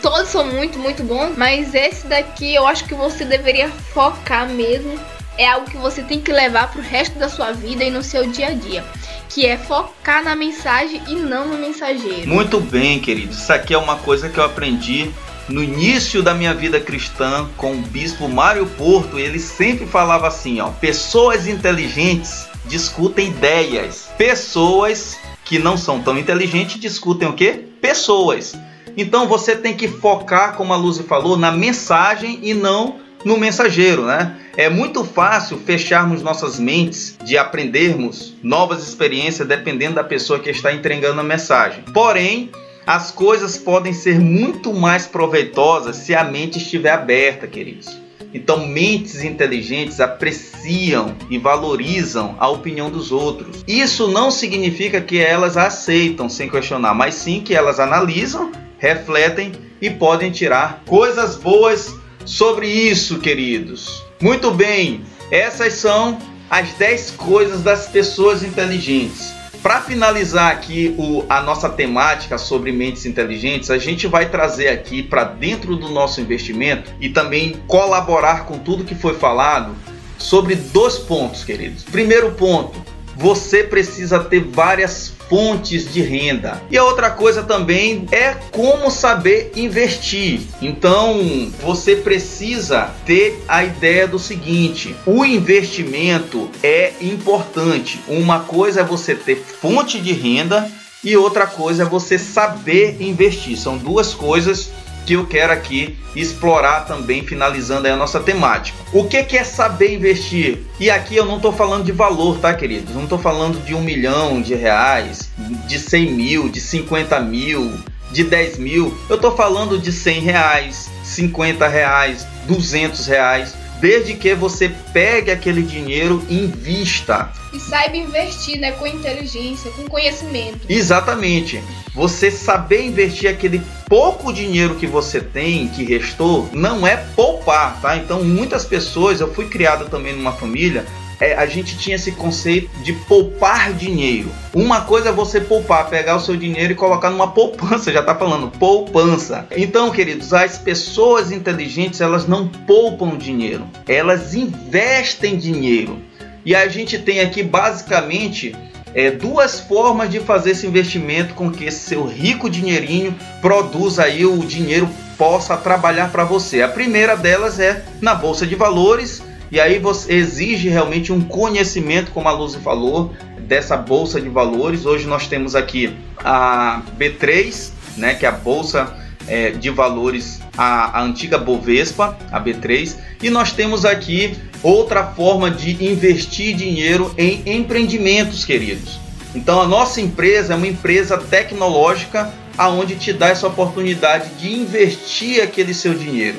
todos 0.00 0.28
são 0.28 0.46
muito, 0.46 0.78
muito 0.78 1.02
bons, 1.02 1.36
mas 1.36 1.74
esse 1.74 2.06
daqui 2.06 2.54
eu 2.54 2.66
acho 2.66 2.84
que 2.84 2.94
você 2.94 3.24
deveria 3.24 3.68
focar 3.68 4.48
mesmo. 4.48 4.98
É 5.38 5.48
algo 5.48 5.70
que 5.70 5.76
você 5.76 6.02
tem 6.02 6.20
que 6.20 6.32
levar 6.32 6.70
para 6.70 6.80
o 6.80 6.84
resto 6.84 7.18
da 7.18 7.28
sua 7.28 7.52
vida 7.52 7.84
e 7.84 7.90
no 7.90 8.02
seu 8.02 8.26
dia 8.30 8.48
a 8.48 8.54
dia 8.54 8.84
que 9.28 9.44
é 9.44 9.58
focar 9.58 10.24
na 10.24 10.34
mensagem 10.34 11.02
e 11.08 11.14
não 11.14 11.48
no 11.48 11.58
mensageiro. 11.58 12.26
Muito 12.26 12.58
bem, 12.58 12.98
queridos. 12.98 13.36
Isso 13.36 13.52
aqui 13.52 13.74
é 13.74 13.78
uma 13.78 13.96
coisa 13.96 14.30
que 14.30 14.38
eu 14.38 14.44
aprendi 14.44 15.10
no 15.48 15.62
início 15.62 16.22
da 16.22 16.34
minha 16.34 16.54
vida 16.54 16.80
cristã 16.80 17.46
com 17.56 17.72
o 17.72 17.82
bispo 17.82 18.28
Mário 18.28 18.66
Porto. 18.66 19.18
Ele 19.18 19.38
sempre 19.38 19.86
falava 19.86 20.26
assim, 20.26 20.60
ó: 20.60 20.70
pessoas 20.70 21.46
inteligentes 21.46 22.46
discutem 22.64 23.28
ideias. 23.28 24.08
Pessoas 24.16 25.18
que 25.44 25.58
não 25.58 25.76
são 25.76 26.00
tão 26.00 26.18
inteligentes 26.18 26.80
discutem 26.80 27.28
o 27.28 27.34
quê? 27.34 27.64
Pessoas. 27.80 28.54
Então 28.96 29.28
você 29.28 29.54
tem 29.54 29.76
que 29.76 29.86
focar, 29.86 30.54
como 30.54 30.72
a 30.72 30.76
Luzi 30.76 31.02
falou, 31.02 31.36
na 31.36 31.52
mensagem 31.52 32.40
e 32.42 32.54
não 32.54 32.96
no 33.24 33.36
mensageiro, 33.36 34.06
né? 34.06 34.34
É 34.56 34.70
muito 34.70 35.04
fácil 35.04 35.58
fecharmos 35.58 36.22
nossas 36.22 36.58
mentes 36.58 37.18
de 37.22 37.36
aprendermos 37.36 38.32
novas 38.42 38.88
experiências 38.88 39.46
dependendo 39.46 39.96
da 39.96 40.04
pessoa 40.04 40.38
que 40.38 40.48
está 40.48 40.72
entregando 40.72 41.20
a 41.20 41.24
mensagem. 41.24 41.84
Porém, 41.92 42.50
as 42.86 43.10
coisas 43.10 43.58
podem 43.58 43.92
ser 43.92 44.18
muito 44.18 44.72
mais 44.72 45.06
proveitosas 45.06 45.96
se 45.96 46.14
a 46.14 46.24
mente 46.24 46.56
estiver 46.56 46.92
aberta, 46.92 47.46
queridos. 47.46 48.00
Então, 48.32 48.66
mentes 48.66 49.22
inteligentes 49.22 50.00
apreciam 50.00 51.14
e 51.28 51.36
valorizam 51.36 52.34
a 52.38 52.48
opinião 52.48 52.90
dos 52.90 53.12
outros. 53.12 53.62
Isso 53.68 54.08
não 54.08 54.30
significa 54.30 55.02
que 55.02 55.18
elas 55.18 55.58
aceitam 55.58 56.30
sem 56.30 56.48
questionar, 56.48 56.94
mas 56.94 57.14
sim 57.14 57.42
que 57.42 57.54
elas 57.54 57.78
analisam, 57.78 58.50
refletem 58.78 59.52
e 59.82 59.90
podem 59.90 60.30
tirar 60.30 60.82
coisas 60.86 61.36
boas 61.36 61.94
sobre 62.24 62.68
isso, 62.68 63.18
queridos. 63.18 64.05
Muito 64.20 64.50
bem, 64.50 65.04
essas 65.30 65.74
são 65.74 66.18
as 66.48 66.72
10 66.72 67.12
coisas 67.12 67.62
das 67.62 67.88
pessoas 67.88 68.42
inteligentes. 68.42 69.34
Para 69.62 69.80
finalizar 69.80 70.52
aqui 70.52 70.94
o, 70.96 71.24
a 71.28 71.42
nossa 71.42 71.68
temática 71.68 72.38
sobre 72.38 72.72
mentes 72.72 73.04
inteligentes, 73.04 73.70
a 73.70 73.78
gente 73.78 74.06
vai 74.06 74.30
trazer 74.30 74.68
aqui 74.68 75.02
para 75.02 75.24
dentro 75.24 75.76
do 75.76 75.88
nosso 75.88 76.20
investimento 76.20 76.90
e 77.00 77.08
também 77.08 77.60
colaborar 77.66 78.46
com 78.46 78.58
tudo 78.58 78.84
que 78.84 78.94
foi 78.94 79.14
falado 79.14 79.74
sobre 80.16 80.54
dois 80.54 80.98
pontos, 80.98 81.44
queridos. 81.44 81.82
Primeiro 81.82 82.32
ponto, 82.32 82.80
você 83.16 83.64
precisa 83.64 84.18
ter 84.18 84.40
várias 84.40 85.12
fontes 85.28 85.92
de 85.92 86.02
renda. 86.02 86.62
E 86.70 86.76
a 86.76 86.84
outra 86.84 87.10
coisa 87.10 87.42
também 87.42 88.06
é 88.12 88.34
como 88.52 88.90
saber 88.90 89.52
investir. 89.56 90.40
Então, 90.60 91.50
você 91.60 91.96
precisa 91.96 92.90
ter 93.04 93.42
a 93.48 93.64
ideia 93.64 94.06
do 94.06 94.18
seguinte: 94.18 94.94
o 95.06 95.24
investimento 95.24 96.50
é 96.62 96.92
importante. 97.00 98.00
Uma 98.06 98.40
coisa 98.40 98.80
é 98.80 98.84
você 98.84 99.14
ter 99.14 99.36
fonte 99.36 100.00
de 100.00 100.12
renda 100.12 100.70
e 101.02 101.16
outra 101.16 101.46
coisa 101.46 101.84
é 101.84 101.86
você 101.86 102.18
saber 102.18 102.96
investir. 103.00 103.56
São 103.56 103.78
duas 103.78 104.14
coisas 104.14 104.70
que 105.06 105.12
eu 105.12 105.24
quero 105.24 105.52
aqui 105.52 105.96
explorar 106.16 106.80
também, 106.80 107.24
finalizando 107.24 107.86
a 107.86 107.96
nossa 107.96 108.18
temática. 108.18 108.76
O 108.92 109.04
que, 109.04 109.22
que 109.22 109.38
é 109.38 109.44
saber 109.44 109.94
investir? 109.94 110.58
E 110.80 110.90
aqui 110.90 111.16
eu 111.16 111.24
não 111.24 111.36
estou 111.36 111.52
falando 111.52 111.84
de 111.84 111.92
valor, 111.92 112.38
tá, 112.38 112.52
queridos? 112.52 112.94
Não 112.94 113.04
estou 113.04 113.18
falando 113.18 113.64
de 113.64 113.74
um 113.74 113.80
milhão 113.80 114.42
de 114.42 114.54
reais, 114.54 115.30
de 115.68 115.78
100 115.78 116.12
mil, 116.12 116.48
de 116.48 116.60
50 116.60 117.20
mil, 117.20 117.72
de 118.10 118.24
10 118.24 118.58
mil. 118.58 118.98
Eu 119.08 119.16
estou 119.16 119.36
falando 119.36 119.78
de 119.78 119.92
100 119.92 120.20
reais, 120.20 120.90
50 121.04 121.68
reais, 121.68 122.26
200 122.48 123.06
reais 123.06 123.54
desde 123.80 124.14
que 124.14 124.34
você 124.34 124.68
pegue 124.92 125.30
aquele 125.30 125.62
dinheiro 125.62 126.24
e 126.28 126.44
invista. 126.44 127.30
E 127.52 127.58
saiba 127.58 127.96
investir, 127.96 128.58
né, 128.58 128.72
com 128.72 128.86
inteligência, 128.86 129.70
com 129.70 129.84
conhecimento. 129.84 130.60
Exatamente. 130.68 131.62
Você 131.94 132.30
saber 132.30 132.84
investir 132.84 133.30
aquele 133.30 133.62
pouco 133.88 134.32
dinheiro 134.32 134.74
que 134.74 134.86
você 134.86 135.20
tem, 135.20 135.68
que 135.68 135.84
restou, 135.84 136.48
não 136.52 136.86
é 136.86 136.96
poupar, 136.96 137.80
tá? 137.80 137.96
Então, 137.96 138.22
muitas 138.22 138.64
pessoas, 138.64 139.20
eu 139.20 139.32
fui 139.32 139.46
criado 139.46 139.88
também 139.88 140.14
numa 140.14 140.32
família 140.32 140.84
é, 141.20 141.34
a 141.34 141.46
gente 141.46 141.78
tinha 141.78 141.96
esse 141.96 142.12
conceito 142.12 142.70
de 142.82 142.92
poupar 142.92 143.72
dinheiro. 143.72 144.30
Uma 144.54 144.82
coisa 144.82 145.08
é 145.08 145.12
você 145.12 145.40
poupar, 145.40 145.88
pegar 145.88 146.16
o 146.16 146.20
seu 146.20 146.36
dinheiro 146.36 146.72
e 146.72 146.76
colocar 146.76 147.10
numa 147.10 147.28
poupança, 147.28 147.92
já 147.92 148.00
está 148.00 148.14
falando 148.14 148.50
poupança. 148.50 149.46
Então, 149.56 149.90
queridos, 149.90 150.32
as 150.32 150.58
pessoas 150.58 151.30
inteligentes 151.30 152.00
elas 152.00 152.26
não 152.26 152.48
poupam 152.48 153.16
dinheiro, 153.16 153.66
elas 153.86 154.34
investem 154.34 155.36
dinheiro. 155.36 155.98
E 156.44 156.54
a 156.54 156.68
gente 156.68 156.98
tem 156.98 157.20
aqui 157.20 157.42
basicamente 157.42 158.54
é, 158.94 159.10
duas 159.10 159.60
formas 159.60 160.10
de 160.10 160.20
fazer 160.20 160.52
esse 160.52 160.66
investimento 160.66 161.34
com 161.34 161.50
que 161.50 161.64
esse 161.64 161.80
seu 161.80 162.06
rico 162.06 162.48
dinheirinho 162.48 163.14
produza 163.40 164.04
aí 164.04 164.24
o 164.24 164.38
dinheiro 164.38 164.88
possa 165.18 165.56
trabalhar 165.56 166.10
para 166.12 166.24
você. 166.24 166.62
A 166.62 166.68
primeira 166.68 167.16
delas 167.16 167.58
é 167.58 167.84
na 168.00 168.14
bolsa 168.14 168.46
de 168.46 168.54
valores 168.54 169.22
e 169.50 169.60
aí 169.60 169.78
você 169.78 170.12
exige 170.12 170.68
realmente 170.68 171.12
um 171.12 171.20
conhecimento, 171.20 172.10
como 172.10 172.28
a 172.28 172.32
Luzi 172.32 172.58
falou, 172.58 173.12
dessa 173.40 173.76
bolsa 173.76 174.20
de 174.20 174.28
valores. 174.28 174.84
Hoje 174.84 175.06
nós 175.06 175.26
temos 175.26 175.54
aqui 175.54 175.96
a 176.18 176.82
B3, 176.98 177.70
né, 177.96 178.14
que 178.14 178.26
é 178.26 178.28
a 178.28 178.32
bolsa 178.32 178.96
é, 179.28 179.50
de 179.50 179.70
valores, 179.70 180.40
a, 180.56 180.98
a 180.98 181.02
antiga 181.02 181.38
Bovespa, 181.38 182.18
a 182.30 182.40
B3, 182.40 182.96
e 183.22 183.30
nós 183.30 183.52
temos 183.52 183.84
aqui 183.84 184.36
outra 184.62 185.04
forma 185.04 185.50
de 185.50 185.84
investir 185.84 186.56
dinheiro 186.56 187.14
em 187.16 187.42
empreendimentos, 187.46 188.44
queridos. 188.44 188.98
Então 189.34 189.60
a 189.60 189.66
nossa 189.66 190.00
empresa 190.00 190.54
é 190.54 190.56
uma 190.56 190.66
empresa 190.66 191.18
tecnológica 191.18 192.32
aonde 192.56 192.96
te 192.96 193.12
dá 193.12 193.28
essa 193.28 193.46
oportunidade 193.46 194.30
de 194.40 194.52
investir 194.52 195.42
aquele 195.42 195.74
seu 195.74 195.94
dinheiro 195.94 196.38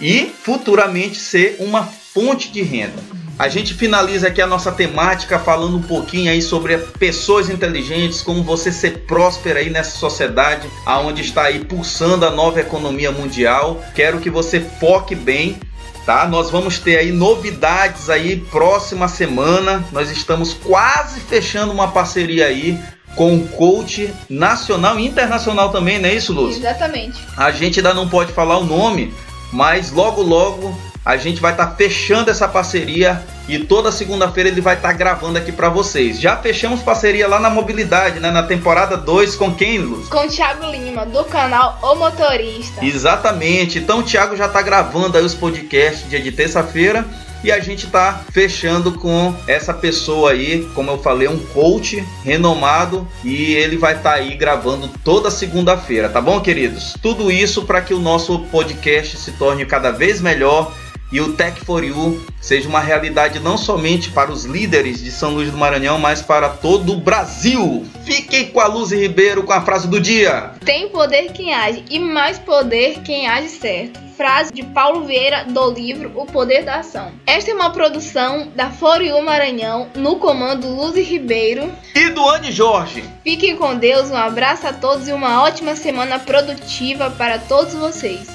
e 0.00 0.30
futuramente 0.42 1.16
ser 1.16 1.56
uma 1.58 1.88
fonte 2.14 2.48
de 2.52 2.62
renda. 2.62 3.02
A 3.36 3.48
gente 3.48 3.74
finaliza 3.74 4.28
aqui 4.28 4.40
a 4.40 4.46
nossa 4.46 4.70
temática 4.70 5.40
falando 5.40 5.76
um 5.76 5.82
pouquinho 5.82 6.30
aí 6.30 6.40
sobre 6.40 6.78
pessoas 6.78 7.50
inteligentes, 7.50 8.22
como 8.22 8.44
você 8.44 8.70
ser 8.70 9.00
próspera 9.00 9.58
aí 9.58 9.68
nessa 9.68 9.98
sociedade 9.98 10.70
aonde 10.86 11.22
está 11.22 11.42
aí 11.42 11.64
pulsando 11.64 12.24
a 12.24 12.30
nova 12.30 12.60
economia 12.60 13.10
mundial. 13.10 13.82
Quero 13.92 14.20
que 14.20 14.30
você 14.30 14.60
foque 14.60 15.16
bem, 15.16 15.58
tá? 16.06 16.28
Nós 16.28 16.48
vamos 16.48 16.78
ter 16.78 16.96
aí 16.96 17.10
novidades 17.10 18.08
aí 18.08 18.36
próxima 18.36 19.08
semana. 19.08 19.84
Nós 19.90 20.12
estamos 20.12 20.54
quase 20.54 21.18
fechando 21.18 21.72
uma 21.72 21.88
parceria 21.88 22.46
aí 22.46 22.78
com 23.16 23.32
um 23.32 23.46
coach 23.48 24.14
nacional 24.30 24.98
e 25.00 25.06
internacional 25.06 25.70
também, 25.72 25.98
não 25.98 26.08
é 26.08 26.14
isso, 26.14 26.32
Lúcio? 26.32 26.60
Exatamente. 26.60 27.20
A 27.36 27.50
gente 27.50 27.80
ainda 27.80 27.92
não 27.92 28.08
pode 28.08 28.32
falar 28.32 28.58
o 28.58 28.64
nome, 28.64 29.12
mas 29.52 29.90
logo 29.90 30.22
logo 30.22 30.93
a 31.04 31.16
gente 31.16 31.40
vai 31.40 31.52
estar 31.52 31.66
tá 31.66 31.76
fechando 31.76 32.30
essa 32.30 32.48
parceria 32.48 33.22
e 33.46 33.58
toda 33.58 33.92
segunda-feira 33.92 34.48
ele 34.48 34.60
vai 34.60 34.74
estar 34.74 34.88
tá 34.88 34.94
gravando 34.94 35.38
aqui 35.38 35.52
para 35.52 35.68
vocês. 35.68 36.18
Já 36.18 36.36
fechamos 36.36 36.80
parceria 36.80 37.28
lá 37.28 37.38
na 37.38 37.50
mobilidade, 37.50 38.18
né, 38.20 38.30
na 38.30 38.42
temporada 38.42 38.96
2 38.96 39.36
com 39.36 39.54
quem, 39.54 39.78
Luz? 39.78 40.08
Com 40.08 40.26
o 40.26 40.28
Thiago 40.28 40.66
Lima, 40.70 41.04
do 41.04 41.24
canal 41.24 41.78
O 41.82 41.94
Motorista. 41.94 42.82
Exatamente. 42.82 43.78
Então 43.78 43.98
o 43.98 44.02
Thiago 44.02 44.34
já 44.36 44.46
está 44.46 44.62
gravando 44.62 45.18
aí 45.18 45.24
os 45.24 45.34
podcasts 45.34 46.08
dia 46.08 46.20
de 46.20 46.32
terça-feira 46.32 47.04
e 47.44 47.52
a 47.52 47.60
gente 47.60 47.84
está 47.84 48.24
fechando 48.32 48.92
com 48.92 49.36
essa 49.46 49.74
pessoa 49.74 50.30
aí, 50.30 50.66
como 50.74 50.90
eu 50.90 51.02
falei, 51.02 51.28
um 51.28 51.38
coach 51.38 52.02
renomado 52.24 53.06
e 53.22 53.52
ele 53.52 53.76
vai 53.76 53.96
estar 53.96 54.12
tá 54.12 54.16
aí 54.16 54.34
gravando 54.34 54.88
toda 55.04 55.30
segunda-feira, 55.30 56.08
tá 56.08 56.22
bom, 56.22 56.40
queridos? 56.40 56.94
Tudo 57.02 57.30
isso 57.30 57.64
para 57.66 57.82
que 57.82 57.92
o 57.92 58.00
nosso 58.00 58.38
podcast 58.46 59.18
se 59.18 59.32
torne 59.32 59.66
cada 59.66 59.90
vez 59.90 60.22
melhor 60.22 60.72
e 61.12 61.20
o 61.20 61.32
Tech 61.32 61.60
for 61.64 61.84
You 61.84 62.24
seja 62.40 62.68
uma 62.68 62.80
realidade 62.80 63.38
não 63.38 63.56
somente 63.56 64.10
para 64.10 64.30
os 64.30 64.44
líderes 64.44 65.02
de 65.02 65.10
São 65.10 65.34
Luís 65.34 65.50
do 65.50 65.56
Maranhão, 65.56 65.98
mas 65.98 66.20
para 66.20 66.48
todo 66.48 66.92
o 66.92 66.96
Brasil. 66.96 67.86
Fiquem 68.04 68.48
com 68.48 68.60
a 68.60 68.66
Luz 68.66 68.92
Ribeiro 68.92 69.44
com 69.44 69.52
a 69.52 69.62
frase 69.62 69.88
do 69.88 70.00
dia. 70.00 70.52
Tem 70.64 70.88
poder 70.88 71.32
quem 71.32 71.54
age 71.54 71.84
e 71.90 71.98
mais 71.98 72.38
poder 72.38 73.00
quem 73.02 73.28
age 73.28 73.48
certo. 73.48 74.04
Frase 74.16 74.52
de 74.52 74.62
Paulo 74.62 75.04
Vieira 75.04 75.44
do 75.44 75.70
livro 75.72 76.12
O 76.14 76.24
Poder 76.24 76.64
da 76.64 76.76
Ação. 76.76 77.10
Esta 77.26 77.50
é 77.50 77.54
uma 77.54 77.70
produção 77.70 78.48
da 78.54 78.70
Foriu 78.70 79.20
Maranhão 79.20 79.88
no 79.96 80.16
comando 80.16 80.68
Luz 80.68 80.96
Ribeiro 80.96 81.72
e 81.94 82.10
do 82.10 82.28
Anne 82.28 82.52
Jorge. 82.52 83.02
Fiquem 83.24 83.56
com 83.56 83.74
Deus, 83.76 84.10
um 84.10 84.16
abraço 84.16 84.68
a 84.68 84.72
todos 84.72 85.08
e 85.08 85.12
uma 85.12 85.42
ótima 85.42 85.74
semana 85.74 86.20
produtiva 86.20 87.10
para 87.10 87.38
todos 87.38 87.74
vocês. 87.74 88.28